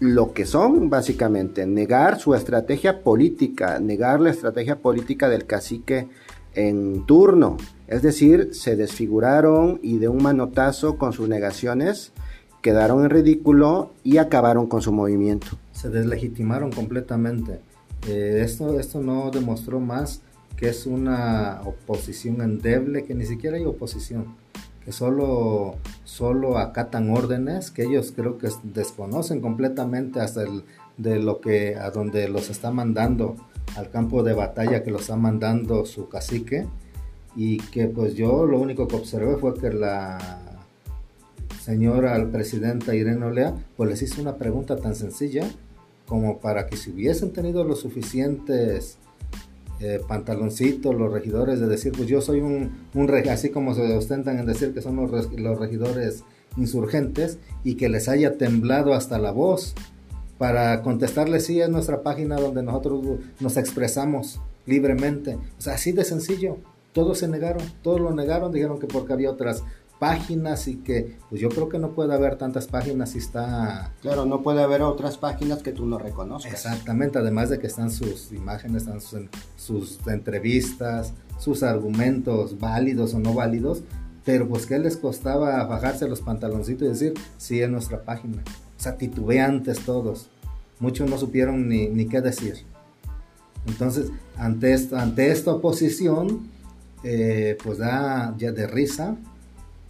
lo 0.00 0.32
que 0.32 0.46
son, 0.46 0.90
básicamente, 0.90 1.66
negar 1.66 2.18
su 2.18 2.34
estrategia 2.34 3.04
política, 3.04 3.78
negar 3.78 4.20
la 4.20 4.30
estrategia 4.30 4.80
política 4.80 5.28
del 5.28 5.46
cacique 5.46 6.08
en 6.54 7.06
turno. 7.06 7.56
Es 7.86 8.02
decir, 8.02 8.48
se 8.52 8.74
desfiguraron 8.74 9.78
y 9.80 9.98
de 9.98 10.08
un 10.08 10.24
manotazo 10.24 10.98
con 10.98 11.12
sus 11.12 11.28
negaciones 11.28 12.12
quedaron 12.62 13.04
en 13.04 13.10
ridículo 13.10 13.92
y 14.02 14.18
acabaron 14.18 14.66
con 14.66 14.82
su 14.82 14.90
movimiento. 14.90 15.46
Se 15.70 15.88
deslegitimaron 15.88 16.72
completamente. 16.72 17.60
Eh, 18.08 18.42
esto, 18.44 18.80
esto 18.80 19.00
no 19.00 19.30
demostró 19.30 19.78
más 19.78 20.22
que 20.60 20.68
es 20.68 20.84
una 20.84 21.62
oposición 21.64 22.42
endeble, 22.42 23.06
que 23.06 23.14
ni 23.14 23.24
siquiera 23.24 23.56
hay 23.56 23.64
oposición, 23.64 24.36
que 24.84 24.92
solo, 24.92 25.76
solo 26.04 26.58
acatan 26.58 27.08
órdenes, 27.08 27.70
que 27.70 27.84
ellos 27.84 28.12
creo 28.14 28.36
que 28.36 28.50
desconocen 28.62 29.40
completamente 29.40 30.20
hasta 30.20 30.42
el, 30.42 30.64
de 30.98 31.18
lo 31.18 31.40
que 31.40 31.76
a 31.76 31.90
donde 31.90 32.28
los 32.28 32.50
está 32.50 32.70
mandando 32.70 33.36
al 33.74 33.88
campo 33.88 34.22
de 34.22 34.34
batalla 34.34 34.82
que 34.82 34.90
los 34.90 35.02
está 35.02 35.16
mandando 35.16 35.86
su 35.86 36.10
cacique. 36.10 36.66
Y 37.36 37.58
que 37.58 37.86
pues 37.86 38.14
yo 38.14 38.44
lo 38.44 38.58
único 38.58 38.86
que 38.86 38.96
observé 38.96 39.36
fue 39.36 39.54
que 39.54 39.70
la 39.70 40.18
señora 41.62 42.22
presidenta 42.30 42.94
Irene 42.94 43.24
Olea 43.24 43.54
pues 43.76 43.88
les 43.88 44.02
hizo 44.02 44.20
una 44.20 44.36
pregunta 44.36 44.76
tan 44.76 44.94
sencilla 44.96 45.48
como 46.06 46.40
para 46.40 46.66
que 46.66 46.76
si 46.76 46.90
hubiesen 46.90 47.32
tenido 47.32 47.62
los 47.62 47.80
suficientes 47.80 48.98
eh, 49.80 50.00
pantaloncitos, 50.06 50.94
los 50.94 51.12
regidores, 51.12 51.60
de 51.60 51.66
decir, 51.66 51.92
pues 51.96 52.08
yo 52.08 52.20
soy 52.20 52.40
un, 52.40 52.86
un 52.94 53.10
así 53.30 53.50
como 53.50 53.74
se 53.74 53.82
ostentan 53.96 54.38
en 54.38 54.46
decir 54.46 54.74
que 54.74 54.82
son 54.82 54.96
los, 54.96 55.32
los 55.32 55.58
regidores 55.58 56.24
insurgentes 56.56 57.38
y 57.64 57.74
que 57.74 57.88
les 57.88 58.08
haya 58.08 58.36
temblado 58.36 58.94
hasta 58.94 59.18
la 59.18 59.30
voz 59.30 59.74
para 60.40 60.80
contestarles 60.82 61.44
sí 61.44 61.60
es 61.60 61.68
nuestra 61.68 62.02
página 62.02 62.36
donde 62.36 62.62
nosotros 62.62 63.04
nos 63.40 63.58
expresamos 63.58 64.40
libremente. 64.64 65.34
O 65.34 65.60
sea, 65.60 65.74
así 65.74 65.92
de 65.92 66.04
sencillo. 66.04 66.56
Todos 66.92 67.18
se 67.18 67.28
negaron, 67.28 67.62
todos 67.82 68.00
lo 68.00 68.12
negaron, 68.12 68.50
dijeron 68.50 68.80
que 68.80 68.86
porque 68.86 69.12
había 69.12 69.30
otras 69.30 69.62
páginas 70.00 70.66
y 70.66 70.76
que 70.76 71.18
pues 71.28 71.40
yo 71.40 71.50
creo 71.50 71.68
que 71.68 71.78
no 71.78 71.92
puede 71.92 72.14
haber 72.14 72.36
tantas 72.36 72.66
páginas 72.66 73.10
si 73.10 73.18
está... 73.18 73.92
Claro, 74.00 74.24
no 74.24 74.42
puede 74.42 74.62
haber 74.62 74.80
otras 74.82 75.18
páginas 75.18 75.62
que 75.62 75.72
tú 75.72 75.86
no 75.86 75.98
reconozcas. 75.98 76.52
Exactamente, 76.52 77.18
además 77.18 77.50
de 77.50 77.58
que 77.58 77.66
están 77.66 77.90
sus 77.90 78.32
imágenes, 78.32 78.88
están 78.88 79.00
sus, 79.56 79.98
entrevistas, 80.06 81.12
sus 81.38 81.62
argumentos 81.62 82.58
válidos 82.58 83.12
o 83.12 83.18
no 83.18 83.34
válidos, 83.34 83.82
pero 84.24 84.48
pues 84.48 84.64
¿qué 84.64 84.78
les 84.78 84.96
costaba 84.96 85.62
bajarse 85.64 86.08
los 86.08 86.22
pantaloncitos 86.22 86.82
y 86.82 86.88
decir, 86.88 87.14
sí, 87.36 87.60
es 87.60 87.68
nuestra 87.68 88.02
página? 88.02 88.42
O 88.78 88.82
sea, 88.82 88.96
titubeantes 88.96 89.80
todos. 89.80 90.30
Muchos 90.78 91.10
no 91.10 91.18
supieron 91.18 91.68
ni, 91.68 91.88
ni 91.88 92.06
qué 92.06 92.22
decir. 92.22 92.64
Entonces, 93.66 94.10
ante, 94.38 94.72
esta, 94.72 95.02
ante 95.02 95.30
esta 95.30 95.52
oposición, 95.52 96.48
eh, 97.04 97.58
pues 97.62 97.76
da 97.76 98.34
ya 98.38 98.52
de 98.52 98.66
risa 98.66 99.18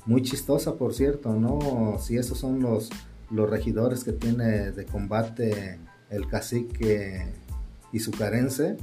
muy 0.06 0.22
chistosa, 0.22 0.74
por 0.74 0.94
cierto, 0.94 1.34
¿no? 1.34 1.98
Si 2.00 2.16
esos 2.16 2.38
son 2.38 2.60
los, 2.60 2.90
los 3.30 3.48
regidores 3.48 4.04
que 4.04 4.12
tiene 4.12 4.72
de 4.72 4.84
combate 4.86 5.78
el 6.10 6.26
cacique 6.26 7.26
y 7.92 8.00
su 8.00 8.10
carense, 8.10 8.76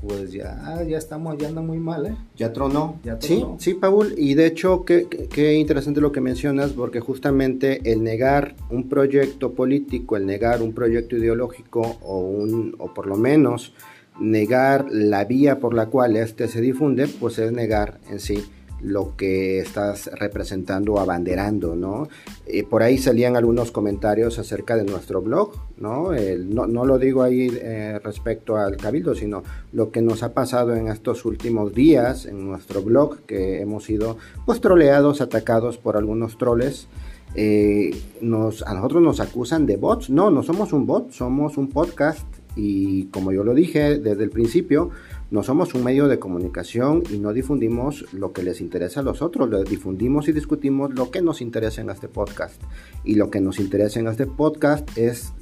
pues 0.00 0.30
ya, 0.30 0.82
ya 0.86 0.98
estamos, 0.98 1.38
ya 1.38 1.48
anda 1.48 1.62
muy 1.62 1.78
mal, 1.78 2.06
¿eh? 2.06 2.16
Ya 2.36 2.52
tronó. 2.52 3.00
Ya 3.02 3.18
Sí, 3.20 3.42
sí, 3.58 3.74
Paul, 3.74 4.14
y 4.18 4.34
de 4.34 4.46
hecho, 4.46 4.84
qué, 4.84 5.06
qué, 5.06 5.54
interesante 5.54 6.02
lo 6.02 6.12
que 6.12 6.20
mencionas, 6.20 6.72
porque 6.72 7.00
justamente 7.00 7.90
el 7.90 8.02
negar 8.02 8.54
un 8.70 8.88
proyecto 8.88 9.52
político, 9.52 10.16
el 10.16 10.26
negar 10.26 10.60
un 10.60 10.74
proyecto 10.74 11.16
ideológico, 11.16 11.96
o, 12.02 12.20
un, 12.20 12.74
o 12.78 12.92
por 12.92 13.06
lo 13.06 13.16
menos 13.16 13.72
negar 14.20 14.86
la 14.90 15.24
vía 15.24 15.60
por 15.60 15.74
la 15.74 15.86
cual 15.86 16.16
este 16.16 16.48
se 16.48 16.60
difunde, 16.60 17.08
pues 17.08 17.38
es 17.38 17.52
negar 17.52 17.98
en 18.10 18.20
sí 18.20 18.44
lo 18.80 19.16
que 19.16 19.60
estás 19.60 20.10
representando 20.14 20.94
o 20.94 21.00
abanderando, 21.00 21.76
¿no? 21.76 22.08
Eh, 22.46 22.64
por 22.64 22.82
ahí 22.82 22.98
salían 22.98 23.36
algunos 23.36 23.70
comentarios 23.70 24.38
acerca 24.38 24.76
de 24.76 24.84
nuestro 24.84 25.22
blog, 25.22 25.52
¿no? 25.78 26.10
no, 26.12 26.84
lo 26.84 26.98
digo 26.98 27.22
ahí 27.22 27.50
eh, 27.52 27.98
respecto 28.02 28.56
al 28.56 28.76
cabildo, 28.76 29.14
sino 29.14 29.42
lo 29.72 29.90
que 29.90 30.02
nos 30.02 30.22
ha 30.22 30.34
pasado 30.34 30.74
en 30.74 30.88
estos 30.88 31.24
últimos 31.24 31.74
días 31.74 32.26
en 32.26 32.46
nuestro 32.46 32.82
blog, 32.82 33.20
que 33.26 33.60
hemos 33.60 33.84
sido 33.84 34.18
pues 34.44 34.60
troleados, 34.60 35.20
atacados 35.20 35.78
por 35.78 35.96
algunos 35.96 36.38
troles. 36.38 36.88
Eh, 37.34 37.90
nos, 38.20 38.62
a 38.62 38.72
nosotros 38.74 39.02
nos 39.02 39.20
acusan 39.20 39.66
de 39.66 39.76
bots, 39.76 40.08
no, 40.10 40.30
no 40.30 40.42
somos 40.42 40.72
un 40.72 40.86
bot, 40.86 41.10
somos 41.10 41.58
un 41.58 41.68
podcast 41.68 42.26
y 42.56 43.04
como 43.06 43.32
yo 43.32 43.44
lo 43.44 43.52
dije 43.52 43.98
desde 43.98 44.24
el 44.24 44.30
principio, 44.30 44.90
no 45.30 45.42
somos 45.42 45.74
un 45.74 45.82
medio 45.82 46.06
de 46.06 46.20
comunicación 46.20 47.02
y 47.10 47.18
no 47.18 47.32
difundimos 47.32 48.06
lo 48.12 48.32
que 48.32 48.44
les 48.44 48.60
interesa 48.60 49.00
a 49.00 49.02
los 49.02 49.22
otros, 49.22 49.48
lo 49.48 49.64
difundimos 49.64 50.28
y 50.28 50.32
discutimos 50.32 50.94
lo 50.94 51.10
que 51.10 51.20
nos 51.20 51.40
interesa 51.40 51.80
en 51.80 51.90
este 51.90 52.08
podcast. 52.08 52.62
Y 53.04 53.16
lo 53.16 53.28
que 53.28 53.40
nos 53.40 53.58
interesa 53.58 53.98
en 53.98 54.06
este 54.06 54.26
podcast 54.26 54.88
es 54.96 55.32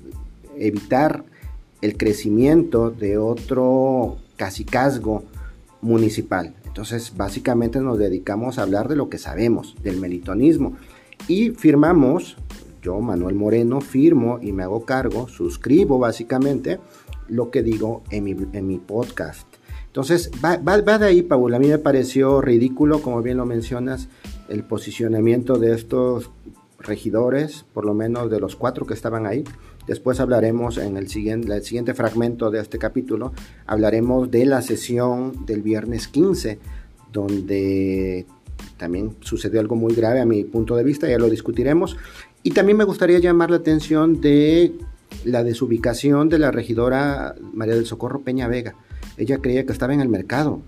evitar 0.56 1.24
el 1.82 1.98
crecimiento 1.98 2.90
de 2.90 3.18
otro 3.18 4.16
casicazgo 4.36 5.24
municipal. 5.82 6.54
Entonces, 6.64 7.12
básicamente 7.14 7.78
nos 7.80 7.98
dedicamos 7.98 8.58
a 8.58 8.62
hablar 8.62 8.88
de 8.88 8.96
lo 8.96 9.10
que 9.10 9.18
sabemos, 9.18 9.76
del 9.82 9.98
melitonismo. 9.98 10.76
Y 11.28 11.50
firmamos, 11.50 12.38
yo, 12.82 13.00
Manuel 13.00 13.34
Moreno, 13.34 13.82
firmo 13.82 14.38
y 14.40 14.52
me 14.52 14.62
hago 14.62 14.86
cargo, 14.86 15.28
suscribo 15.28 15.98
básicamente 15.98 16.80
lo 17.28 17.50
que 17.50 17.62
digo 17.62 18.02
en 18.10 18.24
mi, 18.24 18.36
en 18.52 18.66
mi 18.66 18.78
podcast. 18.78 19.53
Entonces, 19.94 20.28
va, 20.44 20.58
de 20.98 21.06
ahí, 21.06 21.22
Paul. 21.22 21.54
A 21.54 21.60
mí 21.60 21.68
me 21.68 21.78
pareció 21.78 22.40
ridículo, 22.40 23.00
como 23.00 23.22
bien 23.22 23.36
lo 23.36 23.46
mencionas, 23.46 24.08
el 24.48 24.64
posicionamiento 24.64 25.56
de 25.56 25.72
estos 25.72 26.32
regidores, 26.80 27.64
por 27.72 27.84
lo 27.84 27.94
menos 27.94 28.28
de 28.28 28.40
los 28.40 28.56
cuatro 28.56 28.86
que 28.86 28.94
estaban 28.94 29.24
ahí. 29.24 29.44
Después 29.86 30.18
hablaremos 30.18 30.78
en 30.78 30.96
el 30.96 31.06
siguiente, 31.06 31.54
el 31.54 31.62
siguiente 31.62 31.94
fragmento 31.94 32.50
de 32.50 32.60
este 32.60 32.76
capítulo, 32.76 33.34
hablaremos 33.66 34.32
de 34.32 34.46
la 34.46 34.62
sesión 34.62 35.46
del 35.46 35.62
viernes 35.62 36.08
15, 36.08 36.58
donde 37.12 38.26
también 38.76 39.14
sucedió 39.20 39.60
algo 39.60 39.76
muy 39.76 39.94
grave 39.94 40.20
a 40.20 40.26
mi 40.26 40.42
punto 40.42 40.74
de 40.74 40.82
vista, 40.82 41.08
ya 41.08 41.18
lo 41.18 41.30
discutiremos. 41.30 41.96
Y 42.42 42.50
también 42.50 42.78
me 42.78 42.84
gustaría 42.84 43.20
llamar 43.20 43.50
la 43.50 43.58
atención 43.58 44.20
de 44.20 44.72
la 45.24 45.44
desubicación 45.44 46.28
de 46.28 46.40
la 46.40 46.50
regidora 46.50 47.36
María 47.52 47.76
del 47.76 47.86
Socorro 47.86 48.22
Peña 48.22 48.48
Vega 48.48 48.74
ella 49.16 49.38
creía 49.38 49.64
que 49.66 49.72
estaba 49.72 49.94
en 49.94 50.00
el 50.00 50.08
mercado. 50.08 50.62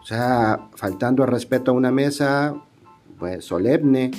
O 0.00 0.04
sea, 0.04 0.68
faltando 0.74 1.22
al 1.22 1.28
respeto 1.28 1.70
a 1.70 1.74
una 1.74 1.92
mesa, 1.92 2.54
pues 3.18 3.44
solemne, 3.44 4.10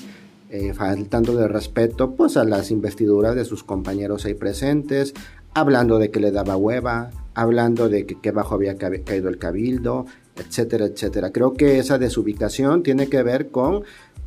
eh, 0.49 0.73
faltando 0.73 1.35
de 1.35 1.47
respeto 1.47 2.15
pues 2.15 2.37
a 2.37 2.45
las 2.45 2.71
investiduras 2.71 3.35
de 3.35 3.43
sus 3.43 3.63
compañeros 3.63 4.25
ahí 4.25 4.33
presentes, 4.33 5.13
hablando 5.53 5.99
de 5.99 6.09
que 6.09 6.19
le 6.19 6.31
daba 6.31 6.55
hueva, 6.55 7.09
hablando 7.33 7.89
de 7.89 8.05
que, 8.05 8.31
bajo 8.31 8.55
había 8.55 8.77
caído 8.77 9.29
el 9.29 9.37
cabildo, 9.37 10.05
etcétera, 10.35 10.85
etcétera. 10.85 11.31
Creo 11.31 11.53
que 11.53 11.79
esa 11.79 11.97
desubicación 11.97 12.81
tiene 12.81 13.07
que 13.09 13.23
ver 13.23 13.49
con 13.49 13.83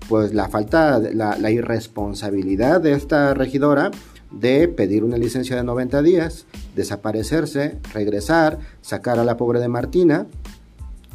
pues 0.08 0.34
la 0.34 0.48
falta, 0.48 0.98
la 0.98 1.50
irresponsabilidad 1.50 2.80
de 2.82 2.92
esta 2.92 3.32
regidora 3.32 3.90
de 4.30 4.68
pedir 4.68 5.04
una 5.04 5.16
licencia 5.16 5.56
de 5.56 5.64
90 5.64 6.02
días, 6.02 6.46
desaparecerse, 6.74 7.78
regresar, 7.94 8.58
sacar 8.80 9.18
a 9.18 9.24
la 9.24 9.36
pobre 9.36 9.60
de 9.60 9.68
Martina 9.68 10.26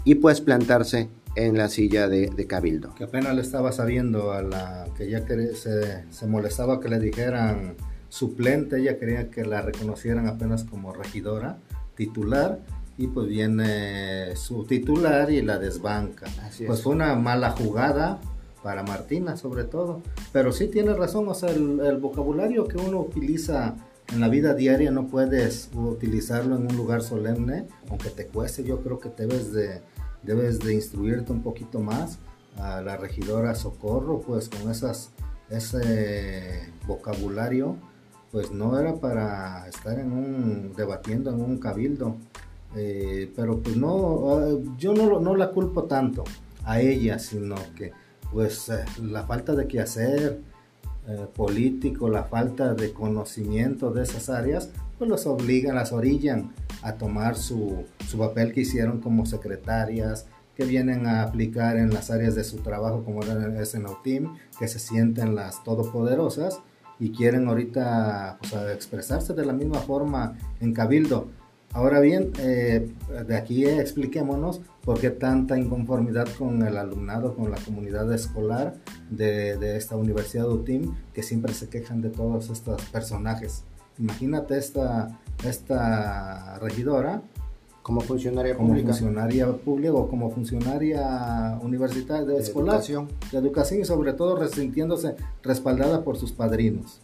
y 0.03 0.15
pues 0.15 0.41
plantarse 0.41 1.09
en 1.35 1.57
la 1.57 1.69
silla 1.69 2.07
de, 2.07 2.45
Cabildo. 2.47 2.93
Que 2.95 3.05
apenas 3.05 3.35
le 3.35 3.41
estaba 3.41 3.71
sabiendo 3.71 4.33
a 4.33 4.41
la 4.41 4.85
que 4.97 5.09
ya 5.09 5.25
se, 5.25 6.03
se 6.09 6.27
molestaba 6.27 6.79
que 6.79 6.89
le 6.89 6.99
dijeran 6.99 7.75
suplente, 8.09 8.79
ella 8.79 8.97
quería 8.97 9.29
que 9.29 9.45
la 9.45 9.61
reconocieran 9.61 10.27
apenas 10.27 10.65
como 10.65 10.93
regidora 10.93 11.57
titular 11.95 12.59
y 12.97 13.07
pues 13.07 13.27
viene 13.27 14.35
su 14.35 14.65
titular 14.65 15.31
y 15.31 15.41
la 15.41 15.57
desbanca. 15.57 16.27
pues 16.65 16.81
fue 16.81 16.93
una 16.93 17.15
mala 17.15 17.51
jugada 17.51 18.19
para 18.63 18.83
Martina 18.83 19.37
sobre 19.37 19.63
todo. 19.63 20.01
Pero 20.31 20.51
sí 20.51 20.67
tiene 20.67 20.93
razón, 20.93 21.27
o 21.27 21.33
sea, 21.33 21.49
el, 21.49 21.97
vocabulario 21.97 22.67
que 22.67 22.77
uno 22.77 22.99
utiliza 22.99 23.75
en 24.11 24.19
la 24.19 24.27
vida 24.27 24.53
diaria 24.53 24.91
no 24.91 25.07
puedes 25.07 25.69
utilizarlo 25.73 26.57
en 26.57 26.67
un 26.67 26.75
lugar 26.75 27.01
solemne, 27.01 27.67
aunque 27.89 28.09
te 28.09 28.27
cueste, 28.27 28.63
yo 28.63 28.81
creo 28.81 28.99
que 28.99 29.09
debes 29.09 29.53
de, 29.53 29.81
debes 30.23 30.59
de 30.59 30.73
instruirte 30.73 31.31
un 31.31 31.41
poquito 31.41 31.79
más. 31.79 32.19
A 32.57 32.81
la 32.81 32.97
regidora 32.97 33.55
Socorro, 33.55 34.19
pues 34.19 34.49
con 34.49 34.69
esas, 34.69 35.11
ese 35.49 36.73
vocabulario, 36.85 37.77
pues 38.29 38.51
no 38.51 38.77
era 38.77 38.95
para 38.95 39.69
estar 39.69 39.97
en 39.97 40.11
un, 40.11 40.73
debatiendo 40.75 41.31
en 41.31 41.41
un 41.41 41.57
cabildo. 41.59 42.17
Eh, 42.75 43.31
pero 43.35 43.59
pues 43.59 43.77
no, 43.77 44.61
yo 44.77 44.93
no, 44.93 45.19
no 45.21 45.35
la 45.35 45.51
culpo 45.51 45.83
tanto 45.85 46.25
a 46.65 46.81
ella, 46.81 47.19
sino 47.19 47.55
que 47.75 47.91
pues 48.31 48.69
eh, 48.69 48.85
la 49.01 49.23
falta 49.23 49.53
de 49.55 49.67
quehacer 49.67 50.39
eh, 51.07 51.27
político, 51.35 52.09
la 52.09 52.23
falta 52.23 52.73
de 52.73 52.93
conocimiento 52.93 53.91
de 53.91 54.03
esas 54.03 54.29
áreas, 54.29 54.69
pues 54.97 55.09
los 55.09 55.25
obligan, 55.25 55.75
las 55.75 55.91
orillan 55.91 56.53
a 56.83 56.93
tomar 56.93 57.35
su, 57.35 57.85
papel 58.17 58.53
que 58.53 58.61
hicieron 58.61 59.01
como 59.01 59.25
secretarias, 59.25 60.27
que 60.55 60.63
vienen 60.63 61.07
a 61.07 61.23
aplicar 61.23 61.77
en 61.77 61.91
las 61.93 62.11
áreas 62.11 62.35
de 62.35 62.43
su 62.43 62.57
trabajo 62.57 63.03
como 63.03 63.23
es 63.23 63.73
en 63.73 63.87
OTIM, 63.87 64.35
que 64.59 64.67
se 64.67 64.79
sienten 64.79 65.33
las 65.33 65.63
todopoderosas 65.63 66.59
y 66.99 67.11
quieren 67.11 67.47
ahorita 67.47 68.37
pues, 68.39 68.53
expresarse 68.71 69.33
de 69.33 69.45
la 69.45 69.53
misma 69.53 69.79
forma 69.79 70.37
en 70.59 70.73
Cabildo. 70.73 71.29
Ahora 71.73 72.01
bien, 72.01 72.33
eh, 72.39 72.91
de 73.27 73.35
aquí 73.37 73.65
expliquémonos 73.65 74.61
por 74.83 74.99
qué 74.99 75.09
tanta 75.09 75.57
inconformidad 75.57 76.27
con 76.37 76.65
el 76.67 76.75
alumnado, 76.77 77.35
con 77.35 77.49
la 77.49 77.57
comunidad 77.57 78.11
escolar 78.13 78.75
de, 79.09 79.77
esta 79.77 79.95
Universidad 79.95 80.47
de 80.47 80.53
UTIM, 80.53 80.95
que 81.13 81.23
siempre 81.23 81.53
se 81.53 81.69
quejan 81.69 82.01
de 82.01 82.09
todos 82.09 82.49
estos 82.49 82.81
personajes. 82.85 83.63
Imagínate 83.99 84.57
esta, 84.57 85.19
esta 85.45 86.59
regidora 86.59 87.21
como 87.83 88.01
funcionaria 88.01 88.55
como 88.55 88.69
pública. 88.69 88.89
funcionaria 88.89 89.51
pública 89.51 89.93
o 89.93 90.07
como 90.07 90.29
funcionaria 90.29 91.57
universitaria 91.63 92.25
de, 92.25 92.37
escolar 92.37 92.75
educación. 92.75 93.07
de 93.31 93.37
educación 93.37 93.81
y 93.81 93.85
sobre 93.85 94.13
todo 94.13 94.35
resintiéndose 94.35 95.15
respaldada 95.41 96.03
por 96.03 96.15
sus 96.17 96.31
padrinos 96.31 97.01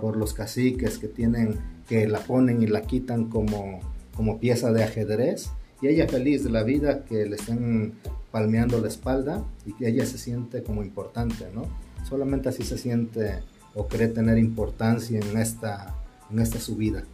por 0.00 0.16
los 0.16 0.32
caciques 0.32 0.98
que 0.98 1.08
tienen 1.08 1.58
que 1.86 2.08
la 2.08 2.20
ponen 2.20 2.62
y 2.62 2.66
la 2.66 2.82
quitan 2.82 3.26
como 3.26 3.80
como 4.16 4.38
pieza 4.38 4.72
de 4.72 4.84
ajedrez 4.84 5.50
y 5.80 5.88
ella 5.88 6.08
feliz 6.08 6.44
de 6.44 6.50
la 6.50 6.62
vida 6.62 7.04
que 7.04 7.26
le 7.26 7.36
estén 7.36 7.94
palmeando 8.30 8.80
la 8.80 8.88
espalda 8.88 9.44
y 9.66 9.74
que 9.74 9.88
ella 9.88 10.06
se 10.06 10.18
siente 10.18 10.62
como 10.62 10.82
importante, 10.82 11.48
¿no? 11.54 11.66
Solamente 12.08 12.48
así 12.48 12.62
se 12.62 12.78
siente 12.78 13.40
o 13.74 13.86
cree 13.86 14.08
tener 14.08 14.38
importancia 14.38 15.20
en 15.20 15.38
esta, 15.38 15.94
en 16.30 16.38
esta 16.38 16.58
subida. 16.58 17.04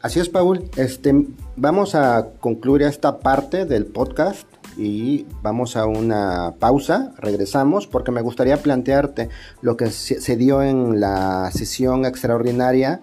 Así 0.00 0.20
es, 0.20 0.28
Paul. 0.28 0.68
Este, 0.76 1.14
vamos 1.56 1.94
a 1.94 2.28
concluir 2.40 2.82
esta 2.82 3.20
parte 3.20 3.64
del 3.64 3.86
podcast 3.86 4.46
y 4.76 5.26
vamos 5.42 5.76
a 5.76 5.86
una 5.86 6.54
pausa. 6.58 7.14
Regresamos 7.18 7.86
porque 7.86 8.10
me 8.10 8.20
gustaría 8.20 8.58
plantearte 8.58 9.30
lo 9.62 9.78
que 9.78 9.90
se 9.90 10.36
dio 10.36 10.62
en 10.62 11.00
la 11.00 11.50
sesión 11.52 12.04
extraordinaria 12.04 13.00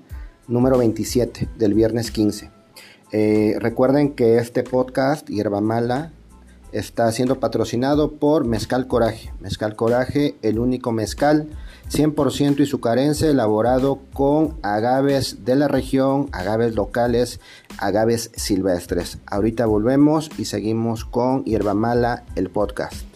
número 0.47 0.77
27 0.77 1.49
del 1.57 1.73
viernes 1.73 2.11
15. 2.11 2.50
Eh, 3.11 3.55
recuerden 3.59 4.13
que 4.13 4.37
este 4.37 4.63
podcast, 4.63 5.27
Hierba 5.27 5.61
Mala, 5.61 6.11
está 6.71 7.11
siendo 7.11 7.39
patrocinado 7.39 8.13
por 8.13 8.45
Mezcal 8.45 8.87
Coraje. 8.87 9.33
Mezcal 9.39 9.75
Coraje, 9.75 10.35
el 10.41 10.59
único 10.59 10.91
mezcal 10.91 11.49
100% 11.89 12.61
y 12.61 12.65
su 12.65 12.79
carencia 12.79 13.29
elaborado 13.29 13.99
con 14.13 14.57
agaves 14.61 15.43
de 15.43 15.55
la 15.55 15.67
región, 15.67 16.29
agaves 16.31 16.75
locales, 16.75 17.41
agaves 17.77 18.31
silvestres. 18.35 19.17
Ahorita 19.25 19.65
volvemos 19.65 20.29
y 20.37 20.45
seguimos 20.45 21.03
con 21.03 21.43
Hierba 21.43 21.73
Mala, 21.73 22.23
el 22.35 22.49
podcast. 22.49 23.10